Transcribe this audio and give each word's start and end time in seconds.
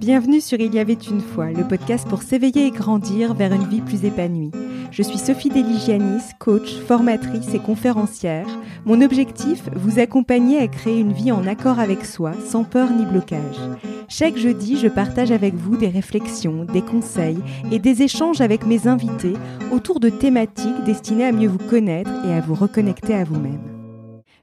Bienvenue 0.00 0.40
sur 0.40 0.58
Il 0.60 0.74
y 0.74 0.78
avait 0.78 0.94
une 0.94 1.20
fois, 1.20 1.50
le 1.50 1.68
podcast 1.68 2.08
pour 2.08 2.22
s'éveiller 2.22 2.68
et 2.68 2.70
grandir 2.70 3.34
vers 3.34 3.52
une 3.52 3.68
vie 3.68 3.82
plus 3.82 4.06
épanouie. 4.06 4.50
Je 4.90 5.02
suis 5.02 5.18
Sophie 5.18 5.50
Deligianis, 5.50 6.22
coach, 6.38 6.72
formatrice 6.88 7.52
et 7.52 7.58
conférencière. 7.58 8.46
Mon 8.86 9.02
objectif, 9.02 9.68
vous 9.76 9.98
accompagner 9.98 10.58
à 10.58 10.68
créer 10.68 11.00
une 11.00 11.12
vie 11.12 11.30
en 11.30 11.46
accord 11.46 11.78
avec 11.78 12.06
soi, 12.06 12.32
sans 12.48 12.64
peur 12.64 12.90
ni 12.90 13.04
blocage. 13.04 13.60
Chaque 14.08 14.38
jeudi, 14.38 14.78
je 14.78 14.88
partage 14.88 15.32
avec 15.32 15.52
vous 15.54 15.76
des 15.76 15.88
réflexions, 15.88 16.64
des 16.64 16.82
conseils 16.82 17.42
et 17.70 17.78
des 17.78 18.00
échanges 18.00 18.40
avec 18.40 18.64
mes 18.64 18.88
invités 18.88 19.34
autour 19.70 20.00
de 20.00 20.08
thématiques 20.08 20.82
destinées 20.86 21.26
à 21.26 21.32
mieux 21.32 21.48
vous 21.48 21.58
connaître 21.58 22.10
et 22.26 22.32
à 22.32 22.40
vous 22.40 22.54
reconnecter 22.54 23.12
à 23.12 23.24
vous-même. 23.24 23.79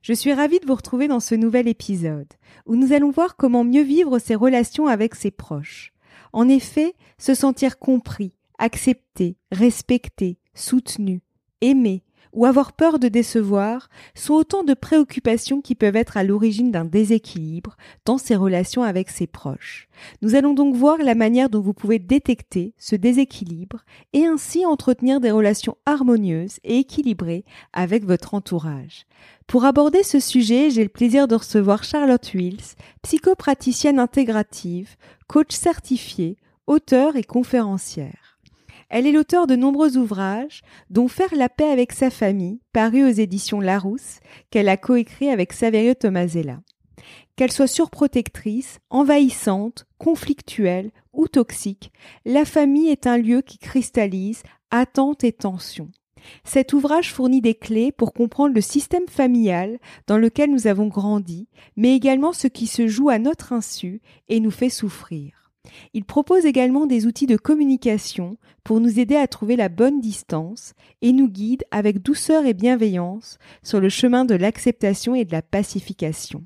Je 0.01 0.13
suis 0.13 0.33
ravie 0.33 0.59
de 0.59 0.65
vous 0.65 0.75
retrouver 0.75 1.07
dans 1.07 1.19
ce 1.19 1.35
nouvel 1.35 1.67
épisode, 1.67 2.31
où 2.65 2.75
nous 2.75 2.93
allons 2.93 3.11
voir 3.11 3.35
comment 3.35 3.63
mieux 3.63 3.83
vivre 3.83 4.19
ses 4.19 4.35
relations 4.35 4.87
avec 4.87 5.15
ses 5.15 5.31
proches. 5.31 5.93
En 6.33 6.47
effet, 6.47 6.93
se 7.17 7.33
sentir 7.33 7.79
compris, 7.79 8.33
accepté, 8.57 9.37
respecté, 9.51 10.37
soutenu, 10.53 11.21
aimé, 11.61 12.03
ou 12.37 12.45
avoir 12.45 12.73
peur 12.73 12.99
de 12.99 13.07
décevoir 13.07 13.89
sont 14.13 14.35
autant 14.35 14.63
de 14.63 14.75
préoccupations 14.75 15.59
qui 15.59 15.73
peuvent 15.73 15.95
être 15.95 16.17
à 16.17 16.23
l'origine 16.23 16.69
d'un 16.69 16.85
déséquilibre 16.85 17.75
dans 18.05 18.19
ses 18.19 18.35
relations 18.35 18.83
avec 18.83 19.09
ses 19.09 19.25
proches. 19.25 19.89
Nous 20.21 20.35
allons 20.35 20.53
donc 20.53 20.75
voir 20.75 20.99
la 20.99 21.15
manière 21.15 21.49
dont 21.49 21.61
vous 21.61 21.73
pouvez 21.73 21.97
détecter 21.97 22.75
ce 22.77 22.95
déséquilibre 22.95 23.83
et 24.13 24.27
ainsi 24.27 24.67
entretenir 24.67 25.19
des 25.19 25.31
relations 25.31 25.77
harmonieuses 25.87 26.59
et 26.63 26.77
équilibrées 26.77 27.43
avec 27.73 28.05
votre 28.05 28.35
entourage. 28.35 29.07
Pour 29.47 29.65
aborder 29.65 30.03
ce 30.03 30.19
sujet, 30.19 30.69
j'ai 30.69 30.83
le 30.83 30.89
plaisir 30.89 31.27
de 31.27 31.33
recevoir 31.33 31.83
Charlotte 31.83 32.33
Wills, 32.35 32.75
psychopraticienne 33.01 33.97
intégrative, 33.97 34.95
coach 35.25 35.55
certifiée, 35.55 36.37
auteure 36.67 37.15
et 37.15 37.23
conférencière. 37.23 38.26
Elle 38.89 39.05
est 39.05 39.11
l'auteur 39.11 39.47
de 39.47 39.55
nombreux 39.55 39.97
ouvrages, 39.97 40.61
dont 40.89 41.07
Faire 41.07 41.35
la 41.35 41.49
paix 41.49 41.69
avec 41.69 41.91
sa 41.91 42.09
famille, 42.09 42.61
paru 42.71 43.03
aux 43.03 43.11
éditions 43.11 43.59
Larousse, 43.59 44.19
qu'elle 44.49 44.69
a 44.69 44.77
coécrit 44.77 45.29
avec 45.29 45.51
Saverio 45.51 45.93
Tomasella. 45.93 46.61
Qu'elle 47.35 47.51
soit 47.51 47.67
surprotectrice, 47.67 48.79
envahissante, 48.89 49.85
conflictuelle 49.97 50.91
ou 51.13 51.27
toxique, 51.27 51.91
la 52.25 52.45
famille 52.45 52.89
est 52.89 53.07
un 53.07 53.17
lieu 53.17 53.41
qui 53.41 53.57
cristallise 53.57 54.43
attente 54.71 55.23
et 55.23 55.33
tension. 55.33 55.89
Cet 56.43 56.73
ouvrage 56.73 57.13
fournit 57.13 57.41
des 57.41 57.55
clés 57.55 57.91
pour 57.91 58.13
comprendre 58.13 58.55
le 58.55 58.61
système 58.61 59.07
familial 59.07 59.79
dans 60.07 60.17
lequel 60.17 60.51
nous 60.51 60.67
avons 60.67 60.87
grandi, 60.87 61.47
mais 61.75 61.95
également 61.95 62.33
ce 62.33 62.47
qui 62.47 62.67
se 62.67 62.87
joue 62.87 63.09
à 63.09 63.19
notre 63.19 63.53
insu 63.53 64.01
et 64.29 64.39
nous 64.39 64.51
fait 64.51 64.69
souffrir. 64.69 65.46
Il 65.93 66.05
propose 66.05 66.45
également 66.45 66.85
des 66.85 67.05
outils 67.05 67.27
de 67.27 67.37
communication 67.37 68.37
pour 68.63 68.79
nous 68.79 68.99
aider 68.99 69.15
à 69.15 69.27
trouver 69.27 69.55
la 69.55 69.69
bonne 69.69 70.01
distance 70.01 70.73
et 71.01 71.13
nous 71.13 71.29
guide 71.29 71.63
avec 71.71 72.01
douceur 72.01 72.45
et 72.45 72.53
bienveillance 72.53 73.37
sur 73.63 73.79
le 73.79 73.89
chemin 73.89 74.25
de 74.25 74.35
l'acceptation 74.35 75.15
et 75.15 75.25
de 75.25 75.31
la 75.31 75.41
pacification. 75.41 76.43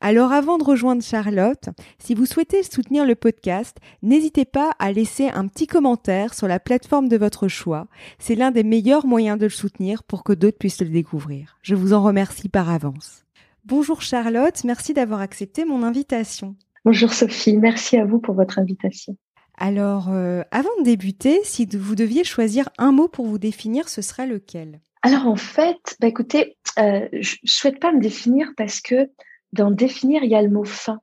Alors 0.00 0.32
avant 0.32 0.58
de 0.58 0.64
rejoindre 0.64 1.02
Charlotte, 1.02 1.68
si 1.98 2.14
vous 2.14 2.26
souhaitez 2.26 2.62
soutenir 2.62 3.06
le 3.06 3.14
podcast, 3.14 3.76
n'hésitez 4.02 4.44
pas 4.44 4.72
à 4.78 4.92
laisser 4.92 5.28
un 5.28 5.46
petit 5.46 5.66
commentaire 5.66 6.34
sur 6.34 6.48
la 6.48 6.60
plateforme 6.60 7.08
de 7.08 7.16
votre 7.16 7.48
choix. 7.48 7.86
C'est 8.18 8.34
l'un 8.34 8.50
des 8.50 8.64
meilleurs 8.64 9.06
moyens 9.06 9.38
de 9.38 9.46
le 9.46 9.50
soutenir 9.50 10.02
pour 10.02 10.24
que 10.24 10.32
d'autres 10.32 10.58
puissent 10.58 10.80
le 10.80 10.88
découvrir. 10.88 11.58
Je 11.62 11.74
vous 11.74 11.92
en 11.92 12.02
remercie 12.02 12.48
par 12.48 12.70
avance. 12.70 13.24
Bonjour 13.64 14.02
Charlotte, 14.02 14.64
merci 14.64 14.94
d'avoir 14.94 15.20
accepté 15.20 15.64
mon 15.64 15.82
invitation. 15.82 16.56
Bonjour 16.84 17.12
Sophie, 17.12 17.58
merci 17.58 17.98
à 17.98 18.06
vous 18.06 18.20
pour 18.20 18.34
votre 18.34 18.58
invitation. 18.58 19.16
Alors, 19.58 20.08
euh, 20.08 20.42
avant 20.50 20.70
de 20.78 20.84
débuter, 20.84 21.40
si 21.44 21.66
vous 21.66 21.94
deviez 21.94 22.24
choisir 22.24 22.70
un 22.78 22.90
mot 22.90 23.06
pour 23.06 23.26
vous 23.26 23.38
définir, 23.38 23.90
ce 23.90 24.00
serait 24.00 24.26
lequel? 24.26 24.80
Alors 25.02 25.26
en 25.26 25.36
fait, 25.36 25.96
bah 26.00 26.08
écoutez, 26.08 26.56
euh, 26.78 27.06
je 27.12 27.36
ne 27.42 27.48
souhaite 27.48 27.80
pas 27.80 27.92
me 27.92 28.00
définir 28.00 28.52
parce 28.56 28.80
que 28.80 29.10
dans 29.52 29.70
définir, 29.70 30.24
il 30.24 30.30
y 30.30 30.34
a 30.34 30.40
le 30.40 30.48
mot 30.48 30.64
fin. 30.64 31.00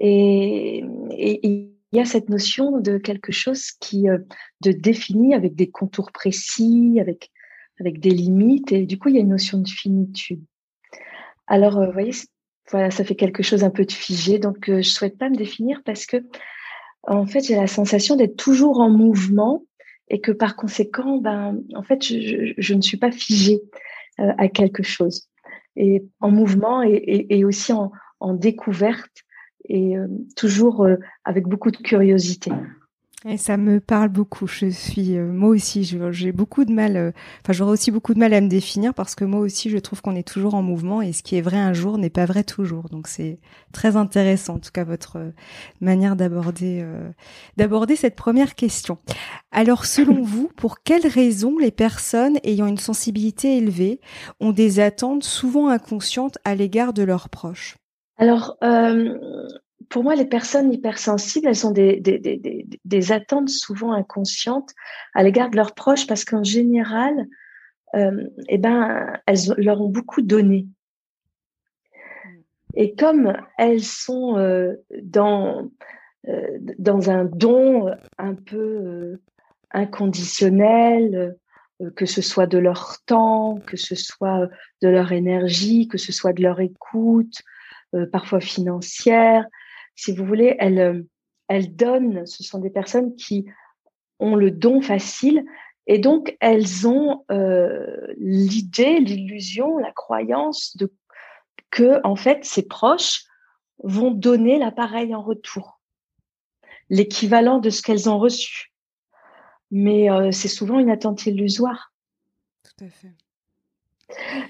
Et, 0.00 0.84
il 1.16 1.96
y 1.96 2.00
a 2.00 2.04
cette 2.04 2.28
notion 2.28 2.80
de 2.80 2.98
quelque 2.98 3.32
chose 3.32 3.70
qui 3.80 4.08
euh, 4.08 4.18
de 4.60 4.72
défini 4.72 5.34
avec 5.34 5.54
des 5.54 5.70
contours 5.70 6.10
précis, 6.10 6.98
avec 7.00 7.30
avec 7.80 8.00
des 8.00 8.10
limites, 8.10 8.72
et 8.72 8.86
du 8.86 8.98
coup, 8.98 9.08
il 9.08 9.14
y 9.14 9.18
a 9.18 9.20
une 9.20 9.28
notion 9.28 9.58
de 9.58 9.68
finitude. 9.68 10.44
Alors, 11.46 11.80
vous 11.80 11.92
voyez, 11.92 12.10
voilà, 12.70 12.90
ça 12.90 13.04
fait 13.04 13.14
quelque 13.14 13.42
chose 13.42 13.64
un 13.64 13.70
peu 13.70 13.84
de 13.84 13.92
figé. 13.92 14.38
Donc, 14.38 14.68
euh, 14.68 14.82
je 14.82 14.88
souhaite 14.88 15.18
pas 15.18 15.28
me 15.28 15.36
définir 15.36 15.82
parce 15.84 16.06
que, 16.06 16.18
en 17.02 17.26
fait, 17.26 17.40
j'ai 17.40 17.56
la 17.56 17.66
sensation 17.66 18.16
d'être 18.16 18.36
toujours 18.36 18.80
en 18.80 18.90
mouvement 18.90 19.64
et 20.08 20.20
que 20.20 20.32
par 20.32 20.56
conséquent, 20.56 21.18
ben, 21.18 21.60
en 21.74 21.82
fait, 21.82 22.02
je, 22.04 22.74
ne 22.74 22.80
suis 22.80 22.96
pas 22.96 23.10
figée 23.10 23.60
euh, 24.20 24.32
à 24.38 24.48
quelque 24.48 24.82
chose. 24.82 25.28
Et 25.76 26.04
en 26.20 26.30
mouvement 26.30 26.82
et, 26.82 27.44
aussi 27.44 27.72
en, 27.72 27.90
découverte 28.34 29.22
et 29.68 29.96
euh, 29.96 30.08
toujours 30.34 30.86
avec 31.24 31.46
beaucoup 31.46 31.70
de 31.70 31.76
curiosité. 31.76 32.50
Et 33.24 33.36
ça 33.36 33.56
me 33.56 33.80
parle 33.80 34.10
beaucoup. 34.10 34.46
Je 34.46 34.70
suis, 34.70 35.16
euh, 35.16 35.32
moi 35.32 35.48
aussi, 35.48 35.82
j'ai 35.82 36.30
beaucoup 36.30 36.64
de 36.64 36.72
mal. 36.72 36.96
Euh, 36.96 37.10
enfin, 37.42 37.52
j'aurais 37.52 37.72
aussi 37.72 37.90
beaucoup 37.90 38.14
de 38.14 38.20
mal 38.20 38.32
à 38.32 38.40
me 38.40 38.46
définir 38.48 38.94
parce 38.94 39.16
que 39.16 39.24
moi 39.24 39.40
aussi, 39.40 39.70
je 39.70 39.78
trouve 39.78 40.00
qu'on 40.02 40.14
est 40.14 40.26
toujours 40.26 40.54
en 40.54 40.62
mouvement 40.62 41.02
et 41.02 41.12
ce 41.12 41.24
qui 41.24 41.34
est 41.34 41.40
vrai 41.40 41.56
un 41.56 41.72
jour 41.72 41.98
n'est 41.98 42.10
pas 42.10 42.26
vrai 42.26 42.44
toujours. 42.44 42.88
Donc, 42.90 43.08
c'est 43.08 43.40
très 43.72 43.96
intéressant, 43.96 44.54
en 44.54 44.58
tout 44.60 44.70
cas, 44.72 44.84
votre 44.84 45.16
euh, 45.16 45.30
manière 45.80 46.14
d'aborder 46.14 46.84
d'aborder 47.56 47.96
cette 47.96 48.14
première 48.14 48.54
question. 48.54 48.98
Alors, 49.50 49.84
selon 49.84 50.22
vous, 50.22 50.48
pour 50.56 50.82
quelles 50.82 51.06
raisons 51.06 51.58
les 51.58 51.72
personnes 51.72 52.38
ayant 52.44 52.66
une 52.66 52.78
sensibilité 52.78 53.56
élevée 53.56 54.00
ont 54.38 54.52
des 54.52 54.78
attentes 54.78 55.24
souvent 55.24 55.68
inconscientes 55.68 56.38
à 56.44 56.54
l'égard 56.54 56.92
de 56.92 57.02
leurs 57.02 57.28
proches? 57.28 57.76
Alors, 58.16 58.56
pour 59.88 60.02
moi, 60.02 60.14
les 60.14 60.26
personnes 60.26 60.72
hypersensibles, 60.72 61.48
elles 61.48 61.66
ont 61.66 61.70
des, 61.70 62.00
des, 62.00 62.18
des, 62.18 62.66
des 62.84 63.12
attentes 63.12 63.48
souvent 63.48 63.92
inconscientes 63.92 64.70
à 65.14 65.22
l'égard 65.22 65.50
de 65.50 65.56
leurs 65.56 65.74
proches 65.74 66.06
parce 66.06 66.24
qu'en 66.24 66.44
général, 66.44 67.26
euh, 67.94 68.28
eh 68.48 68.58
ben, 68.58 69.18
elles 69.26 69.54
leur 69.56 69.80
ont 69.80 69.88
beaucoup 69.88 70.22
donné. 70.22 70.66
Et 72.74 72.94
comme 72.94 73.32
elles 73.56 73.82
sont 73.82 74.36
euh, 74.36 74.74
dans, 75.02 75.70
euh, 76.28 76.58
dans 76.78 77.10
un 77.10 77.24
don 77.24 77.90
un 78.18 78.34
peu 78.34 79.18
inconditionnel, 79.70 81.36
que 81.94 82.06
ce 82.06 82.22
soit 82.22 82.46
de 82.46 82.58
leur 82.58 82.98
temps, 83.06 83.60
que 83.66 83.76
ce 83.76 83.94
soit 83.94 84.48
de 84.82 84.88
leur 84.88 85.12
énergie, 85.12 85.88
que 85.88 85.98
ce 85.98 86.12
soit 86.12 86.32
de 86.32 86.42
leur 86.42 86.60
écoute, 86.60 87.42
parfois 88.10 88.40
financière, 88.40 89.46
si 89.98 90.12
vous 90.12 90.24
voulez, 90.24 90.54
elles, 90.60 90.78
euh, 90.78 91.02
elles 91.48 91.74
donnent, 91.74 92.24
ce 92.24 92.44
sont 92.44 92.60
des 92.60 92.70
personnes 92.70 93.16
qui 93.16 93.46
ont 94.20 94.36
le 94.36 94.52
don 94.52 94.80
facile 94.80 95.44
et 95.88 95.98
donc 95.98 96.36
elles 96.38 96.86
ont 96.86 97.24
euh, 97.32 98.14
l'idée, 98.16 99.00
l'illusion, 99.00 99.76
la 99.78 99.90
croyance 99.90 100.76
de 100.76 100.92
que 101.70 102.00
en 102.04 102.14
fait 102.14 102.44
ces 102.44 102.62
proches 102.62 103.24
vont 103.82 104.12
donner 104.12 104.58
l'appareil 104.58 105.16
en 105.16 105.22
retour, 105.22 105.80
l'équivalent 106.90 107.58
de 107.58 107.68
ce 107.68 107.82
qu'elles 107.82 108.08
ont 108.08 108.20
reçu. 108.20 108.72
Mais 109.72 110.10
euh, 110.10 110.30
c'est 110.30 110.48
souvent 110.48 110.78
une 110.78 110.90
attente 110.90 111.26
illusoire. 111.26 111.92
Tout 112.62 112.84
à 112.84 112.88
fait. 112.88 113.14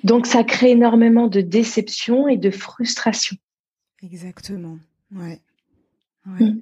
Donc 0.05 0.27
ça 0.27 0.45
crée 0.45 0.73
énormément 0.73 1.27
de 1.27 1.41
déception 1.41 2.29
et 2.29 2.37
de 2.37 2.51
frustration. 2.51 3.37
Exactement. 4.03 4.79
Ouais. 5.15 5.41
Mmh. 6.27 6.61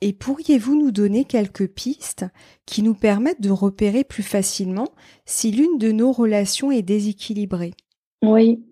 Et 0.00 0.12
pourriez-vous 0.12 0.76
nous 0.76 0.92
donner 0.92 1.24
quelques 1.24 1.68
pistes 1.68 2.26
qui 2.66 2.82
nous 2.82 2.94
permettent 2.94 3.40
de 3.40 3.50
repérer 3.50 4.04
plus 4.04 4.22
facilement 4.22 4.88
si 5.26 5.50
l'une 5.50 5.78
de 5.78 5.90
nos 5.90 6.12
relations 6.12 6.70
est 6.70 6.82
déséquilibrée? 6.82 7.74
Oui. 8.22 8.64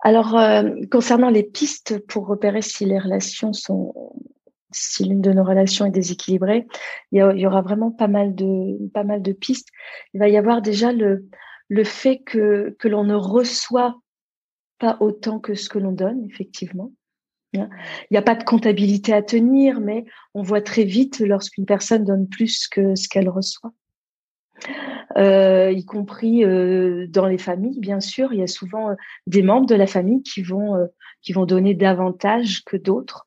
Alors, 0.00 0.36
euh, 0.36 0.70
concernant 0.90 1.30
les 1.30 1.44
pistes 1.44 2.04
pour 2.06 2.26
repérer 2.26 2.62
si 2.62 2.84
les 2.84 2.98
relations 2.98 3.52
sont, 3.52 4.12
si 4.72 5.04
l'une 5.04 5.20
de 5.20 5.32
nos 5.32 5.44
relations 5.44 5.86
est 5.86 5.90
déséquilibrée, 5.90 6.66
il 7.12 7.18
y, 7.18 7.46
aura 7.46 7.62
vraiment 7.62 7.92
pas 7.92 8.08
mal 8.08 8.34
de, 8.34 8.88
pas 8.92 9.04
mal 9.04 9.22
de 9.22 9.32
pistes. 9.32 9.68
Il 10.14 10.20
va 10.20 10.28
y 10.28 10.36
avoir 10.36 10.62
déjà 10.62 10.92
le, 10.92 11.28
le 11.68 11.84
fait 11.84 12.18
que, 12.18 12.76
que 12.78 12.88
l'on 12.88 13.04
ne 13.04 13.14
reçoit 13.14 14.00
pas 14.78 14.96
autant 15.00 15.38
que 15.38 15.54
ce 15.54 15.68
que 15.68 15.78
l'on 15.78 15.92
donne, 15.92 16.24
effectivement. 16.24 16.92
Il 17.56 18.12
n'y 18.12 18.16
a 18.16 18.22
pas 18.22 18.34
de 18.34 18.44
comptabilité 18.44 19.12
à 19.12 19.22
tenir, 19.22 19.80
mais 19.80 20.04
on 20.34 20.42
voit 20.42 20.60
très 20.60 20.84
vite 20.84 21.20
lorsqu'une 21.20 21.66
personne 21.66 22.04
donne 22.04 22.28
plus 22.28 22.68
que 22.68 22.94
ce 22.94 23.08
qu'elle 23.08 23.28
reçoit. 23.28 23.72
Euh, 25.16 25.70
y 25.72 25.84
compris 25.84 26.44
euh, 26.44 27.06
dans 27.08 27.26
les 27.26 27.38
familles, 27.38 27.78
bien 27.80 28.00
sûr, 28.00 28.32
il 28.32 28.40
y 28.40 28.42
a 28.42 28.46
souvent 28.46 28.90
euh, 28.90 28.94
des 29.26 29.42
membres 29.42 29.66
de 29.66 29.74
la 29.74 29.86
famille 29.86 30.22
qui 30.22 30.42
vont 30.42 30.74
qui 31.22 31.32
vont 31.32 31.46
donner 31.46 31.74
davantage 31.74 32.62
que 32.64 32.76
d'autres. 32.76 33.26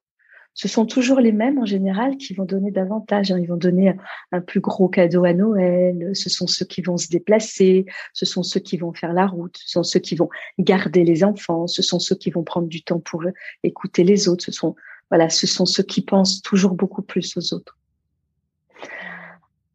Ce 0.53 0.67
sont 0.67 0.85
toujours 0.85 1.19
les 1.19 1.31
mêmes 1.31 1.57
en 1.57 1.65
général 1.65 2.17
qui 2.17 2.33
vont 2.33 2.45
donner 2.45 2.71
davantage. 2.71 3.31
Hein. 3.31 3.39
Ils 3.39 3.47
vont 3.47 3.57
donner 3.57 3.95
un 4.31 4.41
plus 4.41 4.59
gros 4.59 4.89
cadeau 4.89 5.23
à 5.23 5.33
Noël. 5.33 6.11
Ce 6.13 6.29
sont 6.29 6.47
ceux 6.47 6.65
qui 6.65 6.81
vont 6.81 6.97
se 6.97 7.07
déplacer. 7.07 7.85
Ce 8.13 8.25
sont 8.25 8.43
ceux 8.43 8.59
qui 8.59 8.77
vont 8.77 8.93
faire 8.93 9.13
la 9.13 9.25
route. 9.25 9.57
Ce 9.57 9.69
sont 9.69 9.83
ceux 9.83 9.99
qui 9.99 10.15
vont 10.15 10.29
garder 10.57 11.05
les 11.05 11.23
enfants. 11.23 11.67
Ce 11.67 11.81
sont 11.81 11.99
ceux 11.99 12.15
qui 12.15 12.29
vont 12.29 12.43
prendre 12.43 12.67
du 12.67 12.83
temps 12.83 12.99
pour 12.99 13.23
écouter 13.63 14.03
les 14.03 14.27
autres. 14.27 14.43
Ce 14.43 14.51
sont 14.51 14.75
voilà, 15.09 15.29
ce 15.29 15.47
sont 15.47 15.65
ceux 15.65 15.83
qui 15.83 16.01
pensent 16.01 16.41
toujours 16.41 16.73
beaucoup 16.73 17.01
plus 17.01 17.35
aux 17.37 17.53
autres. 17.53 17.77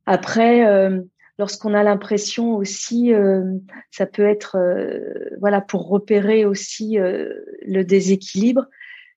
Après, 0.07 0.67
euh, 0.67 1.01
lorsqu'on 1.39 1.75
a 1.75 1.83
l'impression 1.83 2.57
aussi, 2.57 3.13
euh, 3.13 3.43
ça 3.91 4.07
peut 4.07 4.27
être, 4.27 4.57
euh, 4.57 5.01
voilà, 5.41 5.61
pour 5.61 5.89
repérer 5.89 6.45
aussi 6.45 6.97
le 6.99 7.83
déséquilibre, 7.83 8.67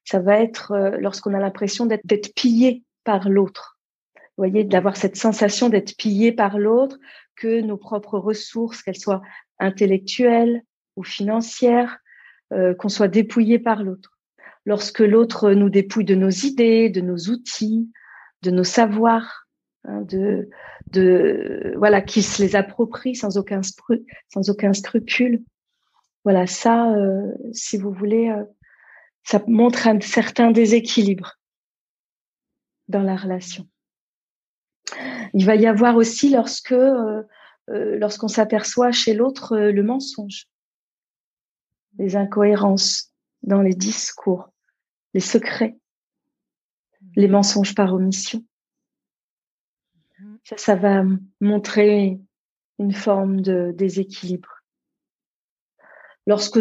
ça 0.08 0.20
va 0.20 0.40
être 0.40 0.96
lorsqu'on 1.00 1.34
a 1.34 1.40
l'impression 1.40 1.86
d'être 1.86 2.34
pillé 2.34 2.84
par 3.04 3.28
l'autre. 3.28 3.78
Vous 4.16 4.44
voyez, 4.44 4.64
d'avoir 4.64 4.96
cette 4.96 5.16
sensation 5.16 5.68
d'être 5.68 5.96
pillé 5.96 6.32
par 6.32 6.58
l'autre, 6.58 6.98
que 7.36 7.60
nos 7.60 7.76
propres 7.76 8.18
ressources, 8.18 8.82
qu'elles 8.82 8.98
soient 8.98 9.22
intellectuelles 9.58 10.62
ou 10.96 11.02
financières, 11.04 11.98
qu'on 12.78 12.88
soit 12.88 13.08
dépouillé 13.08 13.58
par 13.58 13.82
l'autre 13.82 14.18
lorsque 14.68 15.00
l'autre 15.00 15.52
nous 15.52 15.70
dépouille 15.70 16.04
de 16.04 16.14
nos 16.14 16.28
idées, 16.28 16.90
de 16.90 17.00
nos 17.00 17.16
outils, 17.16 17.90
de 18.42 18.50
nos 18.50 18.64
savoirs, 18.64 19.46
hein, 19.84 20.02
de, 20.02 20.50
de 20.92 21.74
voilà, 21.78 22.02
qui 22.02 22.20
se 22.20 22.42
les 22.42 22.54
approprie 22.54 23.16
sans 23.16 23.38
aucun 23.38 23.62
sans 23.62 24.50
aucun 24.50 24.74
scrupule. 24.74 25.42
Voilà, 26.24 26.46
ça, 26.46 26.92
euh, 26.92 27.32
si 27.52 27.78
vous 27.78 27.92
voulez, 27.92 28.28
euh, 28.28 28.44
ça 29.28 29.42
montre 29.46 29.86
un 29.86 30.00
certain 30.00 30.52
déséquilibre 30.52 31.34
dans 32.88 33.02
la 33.02 33.14
relation. 33.14 33.68
Il 35.34 35.44
va 35.44 35.54
y 35.54 35.66
avoir 35.66 35.96
aussi 35.96 36.30
lorsque 36.30 36.72
euh, 36.72 37.24
lorsqu'on 37.66 38.28
s'aperçoit 38.28 38.90
chez 38.90 39.12
l'autre 39.12 39.58
le 39.58 39.82
mensonge, 39.82 40.48
les 41.98 42.16
incohérences 42.16 43.12
dans 43.42 43.60
les 43.60 43.74
discours, 43.74 44.48
les 45.12 45.20
secrets, 45.20 45.76
les 47.14 47.28
mensonges 47.28 47.74
par 47.74 47.92
omission. 47.92 48.42
Ça, 50.44 50.56
ça 50.56 50.74
va 50.74 51.04
montrer 51.42 52.18
une 52.78 52.94
forme 52.94 53.42
de 53.42 53.74
déséquilibre. 53.76 54.62
Lorsque, 56.26 56.60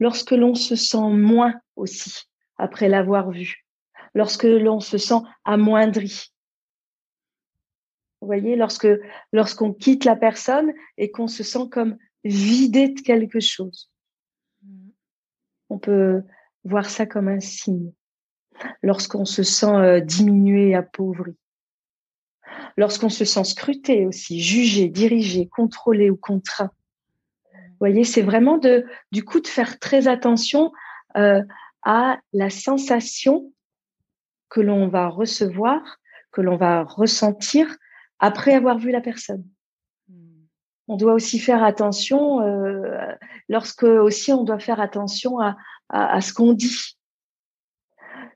lorsque 0.00 0.32
l'on 0.32 0.56
se 0.56 0.74
sent 0.74 1.10
moins 1.10 1.54
aussi 1.76 2.24
après 2.56 2.88
l'avoir 2.88 3.30
vu, 3.30 3.66
lorsque 4.14 4.44
l'on 4.44 4.80
se 4.80 4.98
sent 4.98 5.20
amoindri. 5.44 6.32
Vous 8.20 8.26
voyez, 8.26 8.56
lorsque 8.56 8.88
lorsqu'on 9.32 9.72
quitte 9.72 10.04
la 10.04 10.16
personne 10.16 10.72
et 10.96 11.10
qu'on 11.10 11.28
se 11.28 11.42
sent 11.42 11.68
comme 11.70 11.98
vidé 12.24 12.88
de 12.88 13.00
quelque 13.00 13.40
chose. 13.40 13.90
On 15.68 15.78
peut 15.78 16.22
voir 16.64 16.88
ça 16.88 17.06
comme 17.06 17.28
un 17.28 17.40
signe. 17.40 17.92
Lorsqu'on 18.82 19.24
se 19.24 19.42
sent 19.42 19.74
euh, 19.74 20.00
diminué, 20.00 20.74
appauvri. 20.74 21.36
Lorsqu'on 22.76 23.08
se 23.08 23.24
sent 23.24 23.44
scruté 23.44 24.06
aussi, 24.06 24.40
jugé, 24.40 24.88
dirigé, 24.88 25.48
contrôlé 25.48 26.10
ou 26.10 26.16
contraint. 26.16 26.70
Vous 27.52 27.78
voyez, 27.80 28.04
c'est 28.04 28.22
vraiment 28.22 28.56
de, 28.56 28.86
du 29.10 29.24
coup 29.24 29.40
de 29.40 29.48
faire 29.48 29.78
très 29.78 30.08
attention 30.08 30.72
euh, 31.16 31.42
à 31.84 32.18
la 32.32 32.50
sensation 32.50 33.52
que 34.48 34.60
l'on 34.60 34.88
va 34.88 35.08
recevoir, 35.08 35.98
que 36.32 36.40
l'on 36.40 36.56
va 36.56 36.84
ressentir 36.84 37.76
après 38.18 38.54
avoir 38.54 38.78
vu 38.78 38.90
la 38.90 39.00
personne. 39.00 39.44
Hmm. 40.08 40.46
On 40.88 40.96
doit 40.96 41.14
aussi 41.14 41.38
faire 41.38 41.62
attention, 41.62 42.40
euh, 42.40 43.12
lorsque 43.48 43.84
aussi 43.84 44.32
on 44.32 44.44
doit 44.44 44.58
faire 44.58 44.80
attention 44.80 45.40
à, 45.40 45.56
à, 45.88 46.20
ce 46.20 46.32
qu'on 46.32 46.52
dit. 46.52 46.96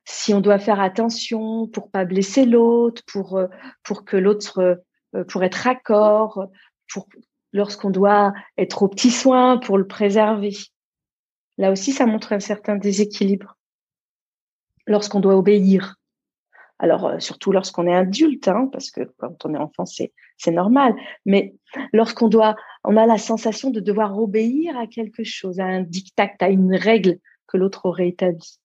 Si 0.04 0.32
on 0.32 0.40
doit 0.40 0.58
faire 0.58 0.80
attention 0.80 1.68
pour 1.68 1.90
pas 1.90 2.04
blesser 2.04 2.46
l'autre, 2.46 3.02
pour 3.06 3.36
euh, 3.36 3.46
pour 3.82 4.04
que 4.04 4.16
l'autre 4.16 4.82
euh, 5.14 5.24
pour 5.24 5.44
être 5.44 5.66
accord, 5.66 6.48
pour 6.92 7.08
lorsqu'on 7.52 7.90
doit 7.90 8.32
être 8.56 8.82
au 8.82 8.88
petit 8.88 9.10
soin 9.10 9.58
pour 9.58 9.78
le 9.78 9.86
préserver. 9.86 10.54
Là 11.58 11.72
aussi, 11.72 11.92
ça 11.92 12.06
montre 12.06 12.32
un 12.32 12.40
certain 12.40 12.76
déséquilibre. 12.76 13.56
Lorsqu'on 14.86 15.20
doit 15.20 15.36
obéir. 15.36 15.96
Alors, 16.78 17.06
euh, 17.06 17.18
surtout 17.18 17.50
lorsqu'on 17.50 17.88
est 17.88 17.94
adulte, 17.94 18.46
hein, 18.46 18.68
parce 18.72 18.92
que 18.92 19.00
quand 19.18 19.44
on 19.44 19.54
est 19.54 19.58
enfant, 19.58 19.84
c'est, 19.84 20.12
c'est 20.36 20.52
normal. 20.52 20.94
Mais 21.26 21.56
lorsqu'on 21.92 22.28
doit, 22.28 22.54
on 22.84 22.96
a 22.96 23.04
la 23.04 23.18
sensation 23.18 23.70
de 23.70 23.80
devoir 23.80 24.16
obéir 24.16 24.78
à 24.78 24.86
quelque 24.86 25.24
chose, 25.24 25.58
à 25.58 25.64
un 25.64 25.82
diktat, 25.82 26.30
à 26.38 26.48
une 26.48 26.74
règle 26.74 27.18
que 27.48 27.56
l'autre 27.56 27.86
aurait 27.86 28.08
établi. 28.08 28.60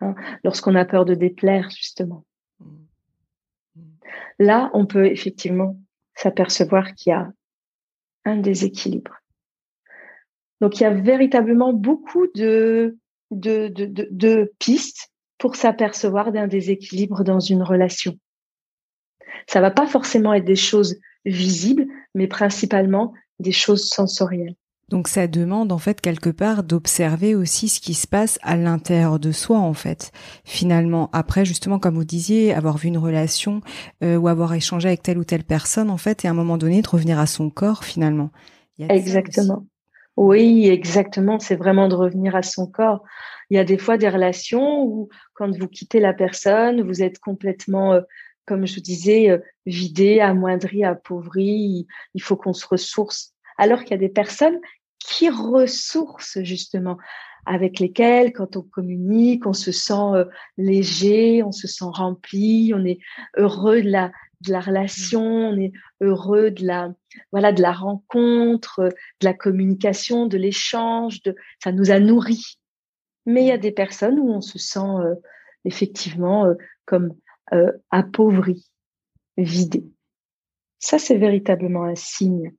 Hein, 0.00 0.14
lorsqu'on 0.44 0.76
a 0.76 0.84
peur 0.84 1.04
de 1.04 1.14
déplaire, 1.14 1.68
justement. 1.70 2.24
Mmh. 2.60 2.66
Mmh. 3.74 3.82
Là, 4.38 4.70
on 4.72 4.86
peut 4.86 5.06
effectivement 5.06 5.76
s'apercevoir 6.14 6.94
qu'il 6.94 7.10
y 7.10 7.14
a 7.14 7.32
un 8.24 8.36
déséquilibre. 8.36 9.21
Donc, 10.62 10.78
il 10.78 10.84
y 10.84 10.86
a 10.86 10.94
véritablement 10.94 11.72
beaucoup 11.72 12.28
de, 12.36 12.96
de, 13.32 13.66
de, 13.66 14.08
de 14.10 14.52
pistes 14.60 15.10
pour 15.36 15.56
s'apercevoir 15.56 16.30
d'un 16.30 16.46
déséquilibre 16.46 17.24
dans 17.24 17.40
une 17.40 17.64
relation. 17.64 18.14
Ça 19.48 19.60
va 19.60 19.72
pas 19.72 19.88
forcément 19.88 20.32
être 20.32 20.44
des 20.44 20.54
choses 20.54 21.00
visibles, 21.24 21.86
mais 22.14 22.28
principalement 22.28 23.12
des 23.40 23.50
choses 23.50 23.88
sensorielles. 23.88 24.54
Donc 24.88 25.08
ça 25.08 25.26
demande 25.26 25.72
en 25.72 25.78
fait 25.78 26.00
quelque 26.00 26.30
part 26.30 26.62
d'observer 26.62 27.34
aussi 27.34 27.68
ce 27.68 27.80
qui 27.80 27.94
se 27.94 28.06
passe 28.06 28.38
à 28.42 28.56
l'intérieur 28.56 29.18
de 29.18 29.32
soi 29.32 29.58
en 29.58 29.74
fait. 29.74 30.12
Finalement, 30.44 31.10
après 31.12 31.44
justement 31.44 31.80
comme 31.80 31.96
vous 31.96 32.04
disiez, 32.04 32.54
avoir 32.54 32.76
vu 32.76 32.86
une 32.88 32.98
relation 32.98 33.62
euh, 34.04 34.16
ou 34.16 34.28
avoir 34.28 34.54
échangé 34.54 34.88
avec 34.88 35.02
telle 35.02 35.18
ou 35.18 35.24
telle 35.24 35.44
personne 35.44 35.90
en 35.90 35.96
fait, 35.96 36.24
et 36.24 36.28
à 36.28 36.30
un 36.30 36.34
moment 36.34 36.58
donné 36.58 36.82
de 36.82 36.88
revenir 36.88 37.18
à 37.18 37.26
son 37.26 37.50
corps 37.50 37.84
finalement. 37.84 38.30
Exactement. 38.78 39.66
Oui, 40.16 40.68
exactement. 40.68 41.38
C'est 41.38 41.56
vraiment 41.56 41.88
de 41.88 41.94
revenir 41.94 42.36
à 42.36 42.42
son 42.42 42.66
corps. 42.66 43.02
Il 43.50 43.56
y 43.56 43.60
a 43.60 43.64
des 43.64 43.78
fois 43.78 43.96
des 43.96 44.08
relations 44.08 44.82
où 44.84 45.08
quand 45.34 45.50
vous 45.56 45.68
quittez 45.68 46.00
la 46.00 46.12
personne, 46.12 46.82
vous 46.82 47.02
êtes 47.02 47.18
complètement 47.18 47.94
euh, 47.94 48.00
comme 48.46 48.66
je 48.66 48.80
disais, 48.80 49.30
euh, 49.30 49.38
vidé, 49.66 50.20
amoindri, 50.20 50.84
appauvri. 50.84 51.86
Il 52.14 52.22
faut 52.22 52.36
qu'on 52.36 52.52
se 52.52 52.66
ressource. 52.66 53.34
Alors 53.58 53.82
qu'il 53.82 53.92
y 53.92 53.94
a 53.94 53.98
des 53.98 54.08
personnes 54.08 54.58
qui 54.98 55.28
ressources 55.28 56.38
justement 56.42 56.98
avec 57.44 57.80
lesquelles, 57.80 58.32
quand 58.32 58.56
on 58.56 58.62
communique, 58.62 59.46
on 59.46 59.52
se 59.52 59.72
sent 59.72 59.92
euh, 60.14 60.24
léger, 60.56 61.42
on 61.42 61.52
se 61.52 61.66
sent 61.66 61.84
rempli, 61.88 62.72
on 62.74 62.84
est 62.84 62.98
heureux 63.36 63.82
de 63.82 63.90
la 63.90 64.12
de 64.42 64.52
la 64.52 64.60
relation, 64.60 65.22
on 65.22 65.56
est 65.56 65.72
heureux 66.00 66.50
de 66.50 66.66
la 66.66 66.92
voilà 67.30 67.52
de 67.52 67.62
la 67.62 67.72
rencontre, 67.72 68.84
de 68.84 69.24
la 69.24 69.34
communication, 69.34 70.26
de 70.26 70.36
l'échange, 70.36 71.22
de 71.22 71.34
ça 71.62 71.72
nous 71.72 71.90
a 71.90 71.98
nourris. 71.98 72.58
Mais 73.26 73.42
il 73.42 73.48
y 73.48 73.52
a 73.52 73.58
des 73.58 73.72
personnes 73.72 74.18
où 74.18 74.30
on 74.30 74.40
se 74.40 74.58
sent 74.58 74.80
euh, 74.80 75.14
effectivement 75.64 76.46
euh, 76.46 76.54
comme 76.86 77.14
appauvri, 77.90 78.66
vidé. 79.36 79.84
Ça 80.78 80.98
c'est 80.98 81.18
véritablement 81.18 81.84
un 81.84 81.94
signe 81.94 82.54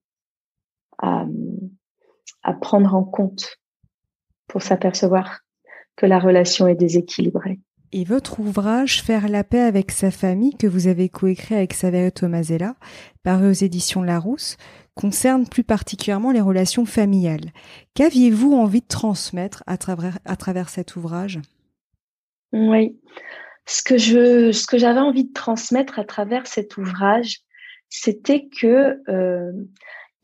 à 0.99 2.53
prendre 2.61 2.93
en 2.93 3.03
compte 3.03 3.57
pour 4.47 4.61
s'apercevoir 4.61 5.39
que 5.95 6.05
la 6.05 6.19
relation 6.19 6.67
est 6.67 6.75
déséquilibrée. 6.75 7.59
Et 7.95 8.05
votre 8.05 8.39
ouvrage 8.39 9.03
Faire 9.03 9.27
la 9.29 9.43
paix 9.43 9.61
avec 9.61 9.91
sa 9.91 10.09
famille 10.09 10.57
que 10.57 10.65
vous 10.65 10.87
avez 10.87 11.09
coécrit 11.09 11.53
avec 11.53 11.75
Saverio 11.75 12.09
Tomasella, 12.09 12.75
paru 13.21 13.49
aux 13.49 13.53
éditions 13.53 14.01
Larousse, 14.01 14.57
concerne 14.95 15.47
plus 15.47 15.63
particulièrement 15.63 16.31
les 16.31 16.41
relations 16.41 16.85
familiales. 16.85 17.51
Qu'aviez-vous 17.93 18.53
envie 18.53 18.81
de 18.81 18.87
transmettre 18.87 19.63
à 19.67 19.77
travers, 19.77 20.17
à 20.25 20.35
travers 20.35 20.69
cet 20.69 20.95
ouvrage? 20.95 21.39
Oui, 22.51 22.99
ce 23.67 23.83
que 23.83 23.99
je, 23.99 24.51
ce 24.51 24.65
que 24.65 24.79
j'avais 24.79 24.99
envie 24.99 25.25
de 25.25 25.33
transmettre 25.33 25.99
à 25.99 26.03
travers 26.03 26.47
cet 26.47 26.77
ouvrage, 26.77 27.41
c'était 27.89 28.47
que 28.59 29.01
euh, 29.07 29.51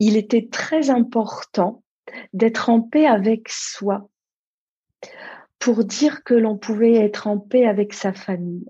il 0.00 0.16
était 0.16 0.48
très 0.50 0.90
important 0.90 1.84
d'être 2.32 2.68
en 2.68 2.80
paix 2.80 3.06
avec 3.06 3.48
soi, 3.48 4.08
pour 5.60 5.84
dire 5.84 6.24
que 6.24 6.34
l'on 6.34 6.56
pouvait 6.56 6.94
être 6.94 7.28
en 7.28 7.38
paix 7.38 7.66
avec 7.66 7.92
sa 7.92 8.12
famille. 8.12 8.66